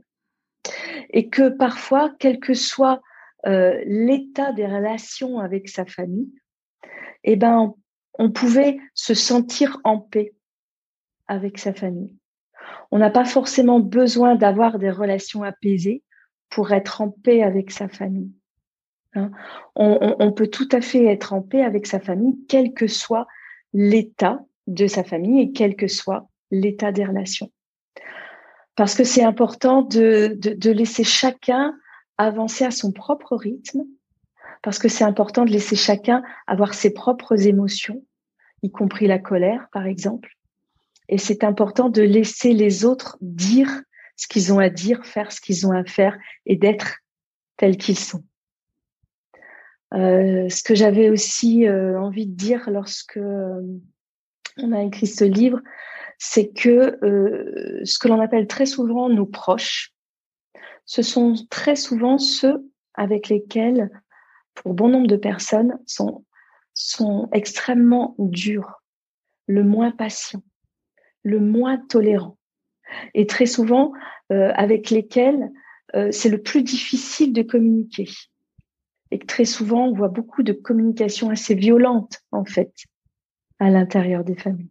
Et 1.11 1.31
que 1.31 1.49
parfois, 1.49 2.13
quel 2.19 2.39
que 2.41 2.53
soit 2.53 3.01
euh, 3.47 3.81
l'état 3.87 4.53
des 4.53 4.67
relations 4.67 5.39
avec 5.39 5.69
sa 5.69 5.87
famille, 5.87 6.31
eh 7.25 7.37
ben, 7.37 7.75
on 8.19 8.31
pouvait 8.31 8.79
se 8.95 9.15
sentir 9.15 9.79
en 9.85 9.99
paix 9.99 10.35
avec 11.29 11.59
sa 11.59 11.73
famille. 11.73 12.17
On 12.91 12.99
n'a 12.99 13.11
pas 13.11 13.25
forcément 13.25 13.81
besoin 13.81 14.35
d'avoir 14.35 14.79
des 14.79 14.91
relations 14.91 15.45
apaisées 15.45 16.03
pour 16.51 16.73
être 16.73 17.01
en 17.01 17.11
paix 17.11 17.43
avec 17.43 17.71
sa 17.71 17.89
famille. 17.89 18.33
Hein. 19.15 19.31
on, 19.75 20.31
peut 20.31 20.47
tout 20.47 20.69
à 20.71 20.81
fait 20.81 21.05
être 21.07 21.33
en 21.33 21.43
paix 21.43 21.63
avec 21.63 21.89
sa 21.89 21.99
famille, 21.99 22.39
quel 22.49 22.75
que 22.75 22.87
soit 22.87 23.27
l'état 23.73 24.41
de 24.69 24.87
sa 24.87 25.03
famille 25.03 25.41
et 25.41 25.53
quel 25.53 25.75
que 25.75 25.89
soit 25.89 26.31
l'état 26.51 26.93
des 26.93 27.05
relations. 27.05 27.51
Parce 28.77 28.95
que 28.95 29.05
c'est 29.05 29.23
important 29.23 29.83
de, 29.83 30.39
de, 30.39 30.71
laisser 30.71 31.05
chacun 31.05 31.77
avancer 32.19 32.65
à 32.65 32.71
son 32.71 32.93
propre 32.93 33.37
rythme, 33.37 33.83
parce 34.63 34.79
que 34.79 34.89
c'est 34.89 35.05
important 35.05 35.45
de 35.45 35.51
laisser 35.51 35.77
chacun 35.77 36.23
avoir 36.47 36.75
ses 36.75 36.93
propres 36.93 37.47
émotions, 37.47 38.05
y 38.63 38.71
compris 38.71 39.07
la 39.07 39.19
colère, 39.19 39.69
par 39.73 39.87
exemple. 39.87 40.37
Et 41.09 41.19
c'est 41.19 41.45
important 41.45 41.89
de 41.89 42.03
laisser 42.03 42.53
les 42.53 42.85
autres 42.85 43.19
dire 43.21 43.83
ce 44.17 44.29
qu'ils 44.29 44.53
ont 44.53 44.59
à 44.59 44.69
dire, 44.69 45.05
faire 45.05 45.33
ce 45.33 45.41
qu'ils 45.41 45.67
ont 45.67 45.73
à 45.73 45.85
faire 45.85 46.17
et 46.47 46.57
d'être 46.57 46.99
tels 47.57 47.77
qu'ils 47.77 47.99
sont. 47.99 48.23
Euh, 49.93 50.49
ce 50.49 50.63
que 50.63 50.75
j'avais 50.75 51.11
aussi 51.11 51.67
euh, 51.67 51.99
envie 51.99 52.27
de 52.27 52.35
dire 52.35 52.71
lorsque 52.71 53.17
euh, 53.17 53.61
on 54.59 54.73
a 54.73 54.85
écrit 54.85 55.07
ce 55.07 55.25
livre, 55.25 55.61
c'est 56.23 56.53
que 56.53 56.99
ce 57.83 57.99
que 57.99 58.07
l'on 58.07 58.21
appelle 58.21 58.47
très 58.47 58.67
souvent 58.67 59.09
nos 59.09 59.25
proches, 59.25 59.93
ce 60.85 61.01
sont 61.03 61.35
très 61.49 61.77
souvent 61.77 62.19
ceux 62.19 62.63
avec 62.95 63.29
lesquels, 63.29 63.91
pour 64.55 64.75
bon 64.75 64.89
nombre 64.89 65.07
de 65.07 65.17
personnes, 65.17 65.79
sont, 65.87 66.25
sont 66.75 67.29
extrêmement 67.33 68.15
durs, 68.19 68.83
le 69.47 69.65
moins 69.65 69.93
patients, 69.93 70.43
le 71.23 71.41
moins 71.41 71.79
tolérants 71.79 72.37
et 73.15 73.27
très 73.27 73.47
souvent 73.47 73.93
euh, 74.31 74.53
avec 74.55 74.91
lesquels 74.91 75.51
euh, 75.95 76.13
c'est 76.13 76.29
le 76.29 76.43
plus 76.43 76.63
difficile 76.63 77.33
de 77.33 77.43
communiquer. 77.43 78.09
Et 79.11 79.19
très 79.19 79.47
souvent, 79.47 79.87
on 79.87 79.95
voit 79.95 80.09
beaucoup 80.09 80.43
de 80.43 80.53
communication 80.53 81.31
assez 81.31 81.55
violente, 81.55 82.21
en 82.31 82.45
fait, 82.45 82.73
à 83.59 83.71
l'intérieur 83.71 84.23
des 84.23 84.37
familles. 84.37 84.71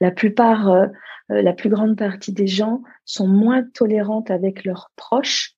La 0.00 0.10
plupart, 0.10 0.70
euh, 0.70 0.86
la 1.28 1.52
plus 1.52 1.68
grande 1.68 1.96
partie 1.96 2.32
des 2.32 2.46
gens 2.46 2.82
sont 3.04 3.28
moins 3.28 3.62
tolérantes 3.62 4.30
avec 4.30 4.64
leurs 4.64 4.90
proches 4.96 5.54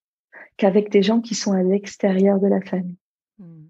qu'avec 0.57 0.91
des 0.91 1.03
gens 1.03 1.21
qui 1.21 1.35
sont 1.35 1.53
à 1.53 1.63
l'extérieur 1.63 2.39
de 2.39 2.47
la 2.47 2.61
famille. 2.61 2.99
Hmm. 3.39 3.67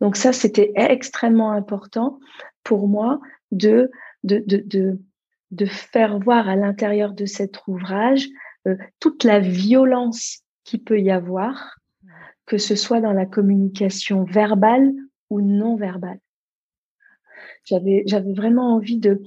Donc 0.00 0.16
ça, 0.16 0.32
c'était 0.32 0.72
extrêmement 0.74 1.52
important 1.52 2.18
pour 2.62 2.88
moi 2.88 3.20
de, 3.50 3.90
de, 4.22 4.42
de, 4.46 4.62
de, 4.64 5.00
de 5.50 5.66
faire 5.66 6.18
voir 6.18 6.48
à 6.48 6.56
l'intérieur 6.56 7.12
de 7.12 7.26
cet 7.26 7.66
ouvrage 7.66 8.28
euh, 8.66 8.76
toute 8.98 9.24
la 9.24 9.40
violence 9.40 10.40
qui 10.64 10.78
peut 10.78 11.00
y 11.00 11.10
avoir, 11.10 11.78
que 12.46 12.58
ce 12.58 12.74
soit 12.74 13.00
dans 13.00 13.12
la 13.12 13.26
communication 13.26 14.24
verbale 14.24 14.92
ou 15.30 15.40
non 15.40 15.76
verbale. 15.76 16.18
J'avais, 17.64 18.04
vraiment 18.34 18.74
envie 18.76 18.98
de, 18.98 19.22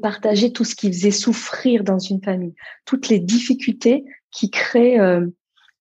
partager 0.00 0.52
tout 0.52 0.64
ce 0.64 0.74
qui 0.74 0.88
faisait 0.88 1.10
souffrir 1.10 1.84
dans 1.84 1.98
une 1.98 2.22
famille, 2.22 2.54
toutes 2.84 3.08
les 3.08 3.20
difficultés 3.20 4.04
qui 4.30 4.50
créent, 4.50 4.98
euh, 4.98 5.26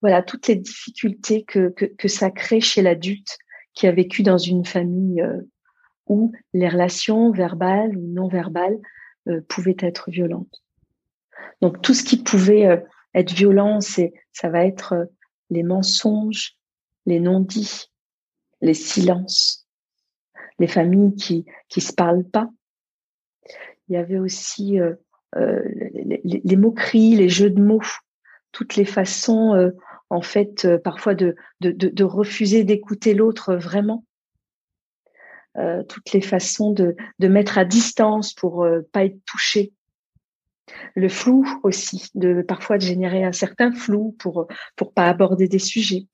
voilà, 0.01 0.21
toutes 0.21 0.47
les 0.47 0.55
difficultés 0.55 1.43
que, 1.43 1.73
ça 2.07 2.29
crée 2.29 2.61
chez 2.61 2.81
l'adulte 2.81 3.37
qui 3.73 3.87
a 3.87 3.91
vécu 3.91 4.23
dans 4.23 4.37
une 4.37 4.65
famille 4.65 5.21
euh, 5.21 5.41
où 6.07 6.31
les 6.53 6.69
relations 6.69 7.31
verbales 7.31 7.97
ou 7.97 8.07
non 8.07 8.27
verbales 8.27 8.77
euh, 9.27 9.41
pouvait 9.49 9.77
être 9.79 10.11
violente. 10.11 10.61
Donc 11.61 11.81
tout 11.81 11.93
ce 11.93 12.03
qui 12.03 12.17
pouvait 12.21 12.83
être 13.13 13.33
violent, 13.33 13.81
c'est 13.81 14.13
ça 14.33 14.49
va 14.49 14.65
être 14.65 15.07
les 15.49 15.63
mensonges, 15.63 16.57
les 17.05 17.19
non-dits, 17.19 17.91
les 18.61 18.73
silences, 18.73 19.64
les 20.59 20.67
familles 20.67 21.15
qui 21.15 21.45
qui 21.69 21.81
se 21.81 21.93
parlent 21.93 22.25
pas. 22.25 22.49
Il 23.87 23.93
y 23.93 23.97
avait 23.97 24.19
aussi 24.19 24.79
euh, 24.79 24.95
les, 25.35 26.21
les, 26.23 26.55
moqueries, 26.55 27.15
les 27.15 27.29
jeux 27.29 27.49
de 27.49 27.61
mots, 27.61 27.81
toutes 28.51 28.75
les 28.75 28.85
façons 28.85 29.71
en 30.09 30.21
fait 30.21 30.67
parfois 30.77 31.13
de, 31.13 31.35
de, 31.61 31.71
de, 31.71 31.89
de 31.89 32.03
refuser 32.03 32.63
d'écouter 32.63 33.13
l'autre 33.13 33.55
vraiment 33.55 34.05
euh, 35.57 35.83
toutes 35.83 36.11
les 36.11 36.19
façons 36.19 36.71
de, 36.71 36.97
de, 37.19 37.27
mettre 37.29 37.57
à 37.57 37.63
distance 37.63 38.33
pour 38.33 38.65
euh, 38.65 38.81
pas 38.91 39.05
être 39.05 39.23
touché. 39.25 39.71
Le 40.95 41.07
flou 41.07 41.47
aussi, 41.63 42.09
de 42.13 42.41
parfois 42.41 42.77
de 42.77 42.83
générer 42.83 43.23
un 43.23 43.31
certain 43.31 43.71
flou 43.71 44.17
pour 44.19 44.47
pour 44.75 44.91
pas 44.91 45.07
aborder 45.07 45.47
des 45.47 45.59
sujets. 45.59 46.07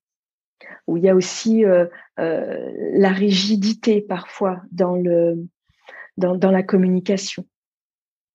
Où 0.88 0.98
il 0.98 1.04
y 1.04 1.10
a 1.10 1.16
aussi 1.16 1.66
euh, 1.66 1.86
euh 2.20 2.70
la 2.94 3.10
rigidité 3.10 4.02
parfois 4.02 4.62
dans 4.72 4.96
le 4.96 5.48
dans, 6.18 6.36
dans 6.36 6.52
la 6.52 6.64
communication, 6.64 7.46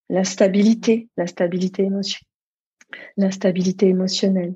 l'instabilité, 0.09 1.09
l'instabilité 1.17 1.85
émotionnelle, 1.85 2.29
l'instabilité 3.17 3.89
émotionnelle. 3.89 4.55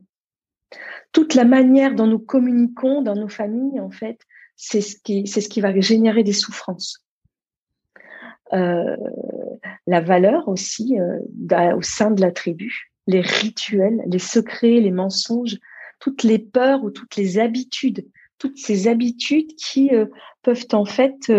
Toute 1.12 1.34
la 1.34 1.44
manière 1.44 1.94
dont 1.94 2.06
nous 2.06 2.18
communiquons 2.18 3.02
dans 3.02 3.16
nos 3.16 3.28
familles, 3.28 3.80
en 3.80 3.90
fait, 3.90 4.20
c'est 4.56 4.80
ce 4.80 4.96
qui 5.02 5.26
c'est 5.26 5.40
ce 5.40 5.48
qui 5.48 5.60
va 5.60 5.78
générer 5.80 6.22
des 6.22 6.32
souffrances. 6.32 7.04
Euh, 8.52 8.96
la 9.86 10.00
valeur 10.00 10.48
aussi 10.48 10.96
au 10.98 11.82
sein 11.82 12.10
de 12.10 12.20
la 12.20 12.32
tribu, 12.32 12.90
les 13.06 13.20
rituels, 13.20 14.02
les 14.06 14.18
secrets, 14.18 14.80
les 14.80 14.90
mensonges, 14.90 15.58
toutes 16.00 16.22
les 16.22 16.38
peurs 16.38 16.82
ou 16.82 16.90
toutes 16.90 17.16
les 17.16 17.38
habitudes, 17.38 18.08
toutes 18.38 18.58
ces 18.58 18.88
habitudes 18.88 19.54
qui 19.54 19.94
euh, 19.94 20.06
peuvent 20.42 20.66
en 20.72 20.84
fait 20.84 21.32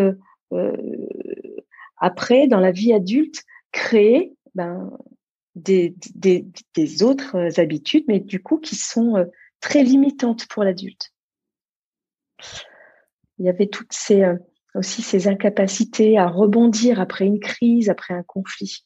après 1.98 2.48
dans 2.48 2.60
la 2.60 2.72
vie 2.72 2.94
adulte 2.94 3.44
créer 3.72 4.34
ben, 4.53 4.91
des, 5.56 5.94
autres 7.03 7.60
habitudes, 7.60 8.06
mais 8.08 8.20
du 8.20 8.41
coup 8.41 8.58
qui 8.58 8.75
sont 8.75 9.25
très 9.60 9.84
limitantes 9.84 10.48
pour 10.48 10.63
l'adulte 10.63 11.13
il 13.41 13.46
y 13.46 13.50
avait 13.50 13.68
toutes 13.68 13.91
ces 13.91 14.22
euh, 14.22 14.36
aussi 14.75 15.01
ces 15.01 15.27
incapacités 15.27 16.18
à 16.18 16.27
rebondir 16.27 17.01
après 17.01 17.25
une 17.25 17.39
crise, 17.39 17.89
après 17.89 18.13
un 18.13 18.24
conflit. 18.24 18.86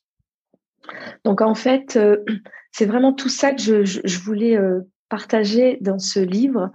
Donc 1.26 1.42
en 1.42 1.56
fait, 1.56 1.98
euh, 1.98 2.24
c'est 2.72 2.86
vraiment 2.86 3.14
tout 3.14 3.30
ça 3.30 3.52
que 3.52 3.84
je, 3.84 4.20
voulais 4.20 4.58
euh, 4.58 4.82
partager 5.10 5.78
dans 5.82 6.00
ce 6.00 6.20
livre 6.20 6.72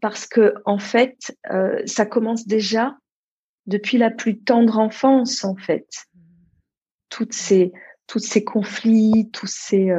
parce 0.00 0.26
que 0.26 0.54
en 0.66 0.78
fait, 0.78 1.36
ça 1.86 2.06
commence 2.06 2.46
déjà 2.46 2.96
depuis 3.66 3.96
la 3.96 4.10
plus 4.10 4.40
tendre 4.40 4.78
enfance 4.78 5.44
en 5.44 5.56
fait. 5.56 5.88
Toutes 7.08 7.32
ces 7.32 7.72
tous 8.06 8.18
ces 8.18 8.44
conflits, 8.44 9.30
tous 9.32 9.50
ces 9.50 9.90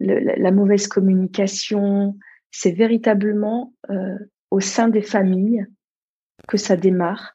la, 0.00 0.50
mauvaise 0.50 0.88
communication, 0.88 2.16
c'est 2.50 2.72
véritablement 2.72 3.74
au 4.50 4.60
sein 4.60 4.88
des 4.88 5.02
familles 5.02 5.66
que 6.46 6.56
ça 6.56 6.76
démarre. 6.76 7.34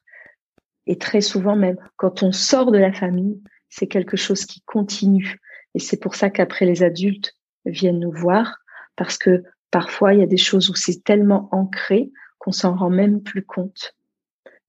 Et 0.85 0.97
très 0.97 1.21
souvent 1.21 1.55
même, 1.55 1.77
quand 1.95 2.23
on 2.23 2.31
sort 2.31 2.71
de 2.71 2.77
la 2.77 2.91
famille, 2.91 3.41
c'est 3.69 3.87
quelque 3.87 4.17
chose 4.17 4.45
qui 4.45 4.61
continue. 4.61 5.39
Et 5.75 5.79
c'est 5.79 5.99
pour 5.99 6.15
ça 6.15 6.29
qu'après 6.29 6.65
les 6.65 6.83
adultes 6.83 7.35
viennent 7.65 7.99
nous 7.99 8.11
voir, 8.11 8.59
parce 8.95 9.17
que 9.17 9.43
parfois 9.71 10.13
il 10.13 10.19
y 10.19 10.23
a 10.23 10.27
des 10.27 10.37
choses 10.37 10.69
où 10.69 10.75
c'est 10.75 11.03
tellement 11.03 11.49
ancré 11.51 12.11
qu'on 12.37 12.51
s'en 12.51 12.75
rend 12.75 12.89
même 12.89 13.21
plus 13.21 13.43
compte. 13.43 13.95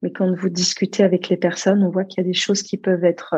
Mais 0.02 0.12
quand 0.12 0.34
vous 0.34 0.48
discutez 0.48 1.02
avec 1.02 1.28
les 1.28 1.36
personnes, 1.36 1.82
on 1.82 1.90
voit 1.90 2.04
qu'il 2.04 2.22
y 2.22 2.26
a 2.26 2.28
des 2.28 2.34
choses 2.34 2.62
qui 2.62 2.76
peuvent 2.76 3.04
être, 3.04 3.36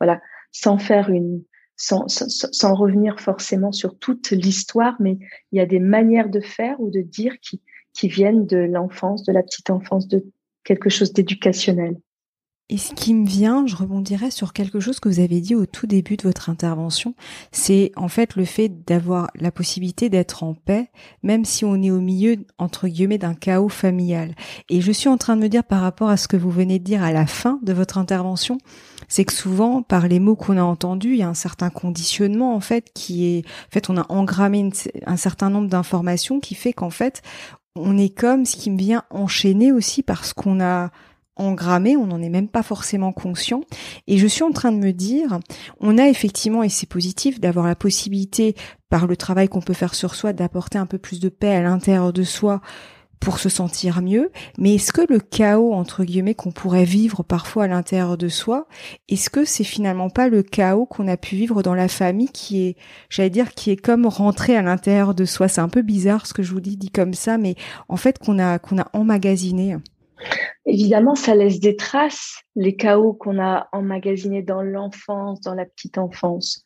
voilà, 0.00 0.20
sans 0.50 0.78
faire 0.78 1.10
une, 1.10 1.42
sans, 1.76 2.08
sans, 2.08 2.28
sans 2.28 2.74
revenir 2.74 3.20
forcément 3.20 3.72
sur 3.72 3.98
toute 3.98 4.30
l'histoire, 4.30 4.96
mais 5.00 5.18
il 5.52 5.58
y 5.58 5.60
a 5.60 5.66
des 5.66 5.78
manières 5.78 6.28
de 6.28 6.40
faire 6.40 6.78
ou 6.80 6.90
de 6.90 7.00
dire 7.00 7.38
qui, 7.40 7.62
qui 7.94 8.08
viennent 8.08 8.46
de 8.46 8.58
l'enfance, 8.58 9.22
de 9.24 9.32
la 9.32 9.42
petite 9.42 9.70
enfance, 9.70 10.08
de 10.08 10.24
quelque 10.64 10.90
chose 10.90 11.12
d'éducationnel. 11.12 11.96
Et 12.70 12.76
ce 12.76 12.92
qui 12.92 13.14
me 13.14 13.26
vient, 13.26 13.66
je 13.66 13.74
rebondirais 13.74 14.30
sur 14.30 14.52
quelque 14.52 14.78
chose 14.78 15.00
que 15.00 15.08
vous 15.08 15.20
avez 15.20 15.40
dit 15.40 15.54
au 15.54 15.64
tout 15.64 15.86
début 15.86 16.18
de 16.18 16.24
votre 16.24 16.50
intervention, 16.50 17.14
c'est 17.50 17.92
en 17.96 18.08
fait 18.08 18.36
le 18.36 18.44
fait 18.44 18.84
d'avoir 18.86 19.30
la 19.34 19.50
possibilité 19.50 20.10
d'être 20.10 20.42
en 20.42 20.52
paix, 20.52 20.90
même 21.22 21.46
si 21.46 21.64
on 21.64 21.82
est 21.82 21.90
au 21.90 22.00
milieu, 22.00 22.36
entre 22.58 22.86
guillemets, 22.86 23.16
d'un 23.16 23.32
chaos 23.32 23.70
familial. 23.70 24.34
Et 24.68 24.82
je 24.82 24.92
suis 24.92 25.08
en 25.08 25.16
train 25.16 25.36
de 25.36 25.40
me 25.40 25.48
dire 25.48 25.64
par 25.64 25.80
rapport 25.80 26.10
à 26.10 26.18
ce 26.18 26.28
que 26.28 26.36
vous 26.36 26.50
venez 26.50 26.78
de 26.78 26.84
dire 26.84 27.02
à 27.02 27.10
la 27.10 27.26
fin 27.26 27.58
de 27.62 27.72
votre 27.72 27.96
intervention, 27.96 28.58
c'est 29.08 29.24
que 29.24 29.32
souvent, 29.32 29.80
par 29.80 30.06
les 30.06 30.20
mots 30.20 30.36
qu'on 30.36 30.58
a 30.58 30.62
entendus, 30.62 31.12
il 31.12 31.18
y 31.20 31.22
a 31.22 31.28
un 31.28 31.32
certain 31.32 31.70
conditionnement, 31.70 32.54
en 32.54 32.60
fait, 32.60 32.90
qui 32.92 33.24
est, 33.24 33.46
en 33.46 33.70
fait, 33.70 33.88
on 33.88 33.96
a 33.96 34.04
engrammé 34.10 34.68
un 35.06 35.16
certain 35.16 35.48
nombre 35.48 35.68
d'informations 35.68 36.38
qui 36.38 36.54
fait 36.54 36.74
qu'en 36.74 36.90
fait, 36.90 37.22
on 37.76 37.96
est 37.96 38.14
comme 38.14 38.44
ce 38.44 38.56
qui 38.56 38.70
me 38.70 38.76
vient 38.76 39.04
enchaîner 39.08 39.72
aussi 39.72 40.02
parce 40.02 40.34
qu'on 40.34 40.60
a 40.60 40.90
engrammé, 41.38 41.96
on 41.96 42.06
n'en 42.06 42.20
est 42.20 42.28
même 42.28 42.48
pas 42.48 42.62
forcément 42.62 43.12
conscient. 43.12 43.62
Et 44.06 44.18
je 44.18 44.26
suis 44.26 44.42
en 44.42 44.52
train 44.52 44.72
de 44.72 44.78
me 44.78 44.92
dire, 44.92 45.38
on 45.80 45.98
a 45.98 46.08
effectivement, 46.08 46.62
et 46.62 46.68
c'est 46.68 46.88
positif, 46.88 47.40
d'avoir 47.40 47.66
la 47.66 47.76
possibilité, 47.76 48.54
par 48.88 49.06
le 49.06 49.16
travail 49.16 49.48
qu'on 49.48 49.60
peut 49.60 49.74
faire 49.74 49.94
sur 49.94 50.14
soi, 50.14 50.32
d'apporter 50.32 50.78
un 50.78 50.86
peu 50.86 50.98
plus 50.98 51.20
de 51.20 51.28
paix 51.28 51.54
à 51.54 51.62
l'intérieur 51.62 52.12
de 52.12 52.22
soi 52.22 52.60
pour 53.20 53.38
se 53.38 53.48
sentir 53.48 54.00
mieux, 54.00 54.30
mais 54.58 54.76
est-ce 54.76 54.92
que 54.92 55.02
le 55.08 55.18
chaos 55.18 55.72
entre 55.72 56.04
guillemets 56.04 56.34
qu'on 56.34 56.52
pourrait 56.52 56.84
vivre 56.84 57.22
parfois 57.22 57.64
à 57.64 57.66
l'intérieur 57.66 58.16
de 58.16 58.28
soi, 58.28 58.68
est-ce 59.08 59.30
que 59.30 59.44
c'est 59.44 59.64
finalement 59.64 60.10
pas 60.10 60.28
le 60.28 60.42
chaos 60.42 60.86
qu'on 60.86 61.08
a 61.08 61.16
pu 61.16 61.36
vivre 61.36 61.62
dans 61.62 61.74
la 61.74 61.88
famille 61.88 62.28
qui 62.28 62.62
est, 62.62 62.76
j'allais 63.10 63.30
dire, 63.30 63.54
qui 63.54 63.70
est 63.70 63.76
comme 63.76 64.06
rentré 64.06 64.56
à 64.56 64.62
l'intérieur 64.62 65.14
de 65.14 65.24
soi? 65.24 65.48
C'est 65.48 65.60
un 65.60 65.68
peu 65.68 65.82
bizarre 65.82 66.26
ce 66.26 66.34
que 66.34 66.42
je 66.42 66.52
vous 66.52 66.60
dis 66.60 66.76
dit 66.76 66.90
comme 66.90 67.14
ça, 67.14 67.38
mais 67.38 67.56
en 67.88 67.96
fait 67.96 68.18
qu'on 68.18 68.38
a 68.38 68.58
qu'on 68.58 68.78
a 68.78 68.88
emmagasiné. 68.92 69.76
Évidemment, 70.66 71.14
ça 71.14 71.34
laisse 71.34 71.60
des 71.60 71.76
traces, 71.76 72.42
les 72.54 72.76
chaos 72.76 73.14
qu'on 73.14 73.40
a 73.40 73.68
emmagasinés 73.72 74.42
dans 74.42 74.62
l'enfance, 74.62 75.40
dans 75.40 75.54
la 75.54 75.64
petite 75.64 75.98
enfance. 75.98 76.64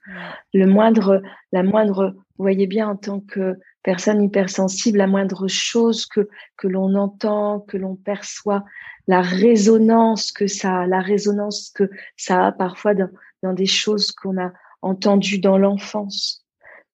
Le 0.52 0.66
moindre, 0.66 1.22
la 1.52 1.62
moindre, 1.62 2.14
vous 2.16 2.42
voyez 2.42 2.66
bien 2.66 2.88
en 2.88 2.96
tant 2.96 3.20
que 3.20 3.58
personne 3.82 4.22
hypersensible, 4.22 4.98
la 4.98 5.06
moindre 5.06 5.46
chose 5.48 6.06
que, 6.06 6.28
que 6.56 6.68
l'on 6.68 6.94
entend, 6.94 7.60
que 7.60 7.76
l'on 7.76 7.94
perçoit, 7.94 8.64
la 9.06 9.22
résonance 9.22 10.32
que 10.32 10.46
ça 10.46 10.80
a, 10.80 10.86
la 10.86 11.00
résonance 11.00 11.70
que 11.70 11.90
ça 12.16 12.46
a 12.46 12.52
parfois 12.52 12.94
dans, 12.94 13.10
dans 13.42 13.52
des 13.52 13.66
choses 13.66 14.12
qu'on 14.12 14.40
a 14.40 14.52
entendues 14.82 15.38
dans 15.38 15.58
l'enfance, 15.58 16.44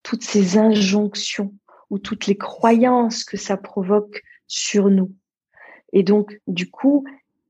toutes 0.02 0.22
ces 0.24 0.58
injonctions 0.58 1.54
ou 1.90 1.98
toutes 1.98 2.26
les 2.26 2.36
croyances 2.36 3.24
que 3.24 3.36
ça 3.36 3.56
provoque 3.56 4.22
sur 4.46 4.90
nous. 4.90 5.12
Et 5.92 6.02
donc, 6.02 6.40
du 6.46 6.70
coup, 6.70 7.04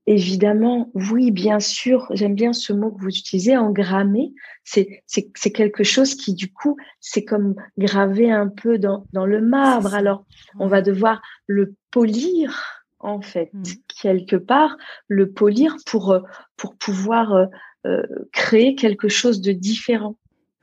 évidemment, 0.05 0.89
oui, 0.93 1.31
bien 1.31 1.59
sûr, 1.59 2.07
j'aime 2.11 2.33
bien 2.33 2.51
ce 2.51 2.73
mot 2.73 2.91
que 2.91 3.01
vous 3.01 3.09
utilisez, 3.09 3.55
engrammer. 3.55 4.33
C'est, 4.63 5.03
c'est, 5.05 5.29
c'est 5.35 5.51
quelque 5.51 5.83
chose 5.83 6.15
qui, 6.15 6.33
du 6.33 6.51
coup, 6.51 6.77
c'est 6.99 7.23
comme 7.23 7.55
gravé 7.77 8.31
un 8.31 8.47
peu 8.47 8.79
dans, 8.79 9.05
dans 9.13 9.25
le 9.25 9.41
marbre. 9.41 9.93
Alors, 9.93 10.25
on 10.57 10.67
va 10.67 10.81
devoir 10.81 11.21
le 11.45 11.75
polir, 11.91 12.83
en 12.99 13.21
fait, 13.21 13.51
mmh. 13.53 13.63
quelque 14.01 14.35
part, 14.35 14.77
le 15.07 15.31
polir 15.31 15.75
pour, 15.85 16.11
euh, 16.11 16.21
pour 16.57 16.75
pouvoir 16.75 17.33
euh, 17.33 17.45
euh, 17.85 18.03
créer 18.31 18.75
quelque 18.75 19.09
chose 19.09 19.41
de 19.41 19.51
différent. 19.51 20.15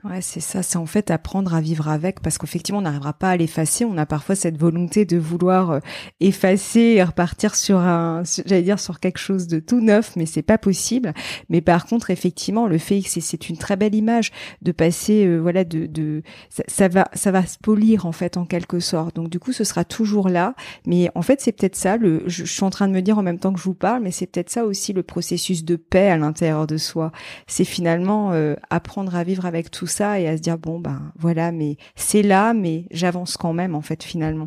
Ouais, 0.08 0.20
c'est 0.20 0.40
ça. 0.40 0.62
C'est 0.62 0.76
en 0.76 0.86
fait 0.86 1.10
apprendre 1.10 1.52
à 1.54 1.60
vivre 1.60 1.88
avec, 1.88 2.20
parce 2.20 2.38
qu'effectivement, 2.38 2.78
on 2.78 2.82
n'arrivera 2.82 3.12
pas 3.12 3.30
à 3.30 3.36
l'effacer. 3.36 3.84
On 3.84 3.98
a 3.98 4.06
parfois 4.06 4.36
cette 4.36 4.56
volonté 4.56 5.04
de 5.04 5.16
vouloir 5.16 5.70
euh, 5.72 5.80
effacer 6.20 6.94
et 6.96 7.02
repartir 7.02 7.56
sur 7.56 7.78
un, 7.78 8.22
j'allais 8.46 8.62
dire 8.62 8.78
sur 8.78 9.00
quelque 9.00 9.18
chose 9.18 9.48
de 9.48 9.58
tout 9.58 9.80
neuf, 9.80 10.14
mais 10.14 10.26
c'est 10.26 10.42
pas 10.42 10.58
possible. 10.58 11.12
Mais 11.48 11.60
par 11.60 11.86
contre, 11.86 12.10
effectivement, 12.10 12.68
le 12.68 12.78
fait 12.78 13.00
que 13.00 13.08
c'est 13.08 13.48
une 13.48 13.56
très 13.56 13.74
belle 13.76 13.96
image 13.96 14.30
de 14.62 14.70
passer, 14.70 15.26
euh, 15.26 15.38
voilà, 15.38 15.64
de, 15.64 15.86
de 15.86 16.22
ça, 16.68 16.86
va, 16.86 17.08
ça 17.14 17.32
va 17.32 17.44
se 17.44 17.58
polir 17.58 18.06
en 18.06 18.12
fait 18.12 18.36
en 18.36 18.44
quelque 18.44 18.78
sorte. 18.78 19.16
Donc 19.16 19.28
du 19.28 19.40
coup, 19.40 19.52
ce 19.52 19.64
sera 19.64 19.84
toujours 19.84 20.28
là. 20.28 20.54
Mais 20.86 21.10
en 21.16 21.22
fait, 21.22 21.40
c'est 21.40 21.52
peut-être 21.52 21.74
ça. 21.74 21.96
Le, 21.96 22.22
je, 22.26 22.44
suis 22.44 22.62
en 22.62 22.70
train 22.70 22.86
de 22.86 22.92
me 22.92 23.02
dire 23.02 23.18
en 23.18 23.24
même 23.24 23.40
temps 23.40 23.52
que 23.52 23.58
je 23.58 23.64
vous 23.64 23.74
parle, 23.74 24.04
mais 24.04 24.12
c'est 24.12 24.26
peut-être 24.26 24.50
ça 24.50 24.66
aussi 24.66 24.92
le 24.92 25.02
processus 25.02 25.64
de 25.64 25.74
paix 25.74 26.10
à 26.10 26.16
l'intérieur 26.16 26.68
de 26.68 26.76
soi. 26.76 27.10
C'est 27.48 27.64
finalement 27.64 28.30
euh, 28.32 28.54
apprendre 28.70 29.16
à 29.16 29.24
vivre 29.24 29.46
avec 29.46 29.72
tout 29.72 29.88
ça 29.88 29.95
ça 29.96 30.20
et 30.20 30.28
à 30.28 30.36
se 30.36 30.42
dire 30.42 30.58
bon 30.58 30.78
ben 30.78 31.12
voilà, 31.16 31.52
mais 31.52 31.76
c'est 31.94 32.22
là, 32.22 32.52
mais 32.54 32.84
j'avance 32.90 33.36
quand 33.36 33.52
même 33.52 33.74
en 33.74 33.82
fait 33.82 34.02
finalement. 34.02 34.46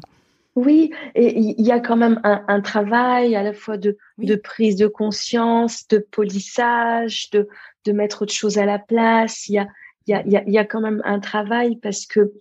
Oui, 0.56 0.92
et 1.16 1.38
il 1.40 1.66
y 1.66 1.72
a 1.72 1.80
quand 1.80 1.96
même 1.96 2.20
un, 2.24 2.60
travail 2.60 3.36
à 3.36 3.44
la 3.44 3.54
fois 3.54 3.78
de, 3.78 3.98
de, 4.18 4.36
prise 4.36 4.76
de 4.76 4.88
conscience, 4.88 5.88
de 5.88 6.00
polissage, 6.00 7.30
de, 7.30 7.48
de 7.86 7.92
mettre 7.94 8.24
autre 8.24 8.34
chose 8.34 8.58
à 8.58 8.66
la 8.66 8.78
place. 8.78 9.48
Il 9.48 9.54
y 9.54 9.60
a, 9.60 9.68
il 10.08 10.12
y 10.12 10.16
a, 10.16 10.44
il 10.46 10.54
y 10.54 10.58
a, 10.58 10.66
quand 10.66 10.82
même 10.82 11.02
un 11.06 11.20
travail 11.20 11.78
parce 11.78 12.06
que 12.06 12.34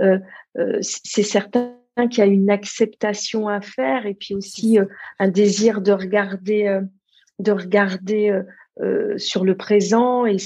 euh, 0.00 0.18
euh, 0.56 0.78
c'est 0.82 1.24
certain 1.24 1.74
qu'il 2.10 2.18
y 2.18 2.22
a 2.22 2.26
une 2.26 2.50
acceptation 2.50 3.48
à 3.48 3.60
faire 3.60 4.06
et 4.06 4.14
puis 4.14 4.34
aussi 4.34 4.78
euh, 4.78 4.84
un 5.18 5.28
désir 5.28 5.80
de 5.80 5.92
regarder, 5.92 6.80
de 7.40 7.50
regarder 7.50 8.40
euh, 8.80 9.16
sur 9.18 9.44
le 9.44 9.56
présent 9.56 10.26
et, 10.26 10.36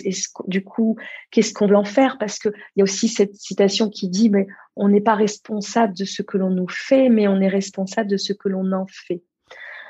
du 0.48 0.62
coup 0.62 0.96
qu'est-ce 1.30 1.54
qu'on 1.54 1.66
veut 1.66 1.76
en 1.76 1.84
faire? 1.84 2.18
Parce 2.18 2.38
que 2.38 2.50
il 2.50 2.80
y 2.80 2.82
a 2.82 2.84
aussi 2.84 3.08
cette 3.08 3.34
citation 3.34 3.88
qui 3.88 4.10
dit 4.10 4.28
mais 4.28 4.46
on 4.76 4.90
n'est 4.90 5.00
pas 5.00 5.14
responsable 5.14 5.94
de 5.96 6.04
ce 6.04 6.20
que 6.20 6.36
l'on 6.36 6.50
nous 6.50 6.68
fait 6.68 7.08
mais 7.08 7.26
on 7.26 7.40
est 7.40 7.48
responsable 7.48 8.10
de 8.10 8.18
ce 8.18 8.34
que 8.34 8.50
l'on 8.50 8.70
en 8.72 8.86
fait. 8.86 9.22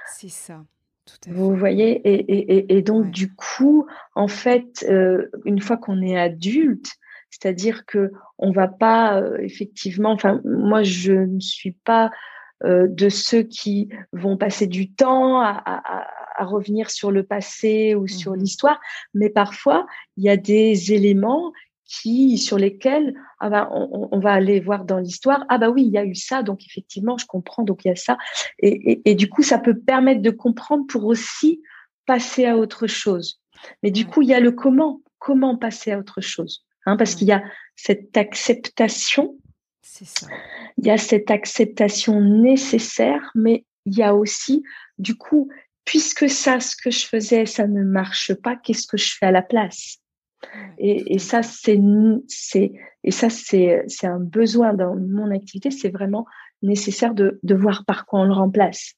C'est 0.07 0.29
ça. 0.29 0.65
Tout 1.05 1.31
à 1.31 1.33
vous 1.33 1.57
voyez? 1.57 2.01
Et, 2.09 2.15
et, 2.15 2.77
et 2.77 2.83
donc 2.83 3.11
du 3.11 3.35
coup 3.35 3.87
en 4.15 4.29
fait 4.29 4.87
euh, 4.89 5.29
une 5.45 5.61
fois 5.61 5.77
qu'on 5.77 6.01
est 6.01 6.17
adulte 6.17 6.93
c'est-à-dire 7.31 7.87
que 7.87 8.13
on 8.39 8.53
va 8.53 8.69
pas 8.69 9.21
euh, 9.21 9.37
effectivement 9.39 10.13
enfin 10.13 10.41
moi 10.45 10.85
je 10.85 11.13
ne 11.13 11.41
suis 11.41 11.73
pas 11.73 12.13
de 12.65 13.09
ceux 13.09 13.45
qui 13.45 13.89
vont 14.13 14.37
passer 14.37 14.67
du 14.67 14.93
temps 14.93 15.41
à, 15.41 15.51
à, 15.51 16.01
à 16.01 16.18
revenir 16.45 16.91
sur 16.91 17.11
le 17.11 17.23
passé 17.23 17.95
ou 17.95 18.07
sur 18.07 18.33
mmh 18.33 18.37
l'histoire, 18.39 18.81
mais 19.15 19.31
parfois 19.31 19.87
il 20.17 20.25
y 20.25 20.29
a 20.29 20.37
des 20.37 20.93
éléments 20.93 21.53
qui 21.89 22.37
sur 22.37 22.59
lesquels 22.59 23.15
ah 23.41 23.49
ben, 23.49 23.69
on, 23.73 24.19
va 24.21 24.33
aller 24.33 24.61
voir 24.61 24.85
dans 24.85 24.99
l'histoire 24.99 25.45
ah 25.49 25.57
bah 25.57 25.71
oui 25.71 25.85
il 25.87 25.91
y 25.91 25.99
a 25.99 26.05
eu 26.05 26.15
ça 26.15 26.43
donc 26.43 26.65
effectivement 26.67 27.17
je 27.17 27.25
comprends 27.27 27.63
donc 27.63 27.85
il 27.85 27.89
y 27.89 27.91
a 27.91 27.97
ça. 27.97 28.19
Et, 28.59 29.01
et, 29.05 29.15
du 29.15 29.29
coup 29.29 29.43
ça 29.43 29.59
peut 29.59 29.77
permettre 29.77 30.21
de 30.21 30.31
comprendre 30.31 30.87
pour 30.87 31.07
aussi 31.07 31.63
passer 32.07 32.45
à 32.45 32.57
autre 32.57 32.87
chose. 32.87 33.41
Mais 33.83 33.91
du 33.91 34.07
coup 34.07 34.23
il 34.23 34.29
y 34.29 34.35
a 34.35 34.41
le 34.41 34.53
comment. 34.53 35.01
Comment 35.21 35.57
passer 35.57 35.91
à 35.91 35.99
autre 35.99 36.21
chose 36.21 36.65
hein, 36.87 36.97
parce 36.97 37.17
qu'il 37.17 37.27
y 37.27 37.33
a 37.33 37.43
cette 37.75 38.17
acceptation. 38.17 39.37
Ça. 39.83 40.29
il 40.77 40.87
y 40.87 40.91
a 40.91 40.99
cette 40.99 41.31
acceptation 41.31 42.21
nécessaire 42.21 43.33
mais 43.35 43.65
il 43.85 43.97
y 43.97 44.03
a 44.03 44.15
aussi 44.15 44.63
du 44.99 45.17
coup 45.17 45.49
puisque 45.89 46.29
ça, 46.29 46.61
ce 46.61 46.77
que 46.77 46.91
je 46.91 47.07
faisais, 47.07 47.47
ça 47.47 47.67
ne 47.67 47.83
marche 47.83 48.35
pas, 48.35 48.57
qu'est-ce 48.57 48.87
que 48.87 48.99
je 48.99 49.17
fais 49.19 49.25
à 49.25 49.31
la 49.31 49.41
place? 49.41 49.97
Et, 50.77 51.19
ça, 51.19 51.43
c'est, 51.43 51.81
c'est, 52.27 52.73
et 53.05 53.11
ça, 53.11 53.31
c'est, 53.31 53.85
c'est 53.87 54.07
un 54.07 54.21
besoin 54.21 54.75
dans 54.75 54.95
mon 54.95 55.31
activité. 55.35 55.71
C'est 55.71 55.89
vraiment 55.89 56.27
nécessaire 56.61 57.15
de, 57.15 57.41
de 57.43 57.55
voir 57.55 57.87
par 57.87 58.05
quoi 58.05 58.21
on 58.21 58.25
le 58.25 58.35
remplace. 58.35 58.93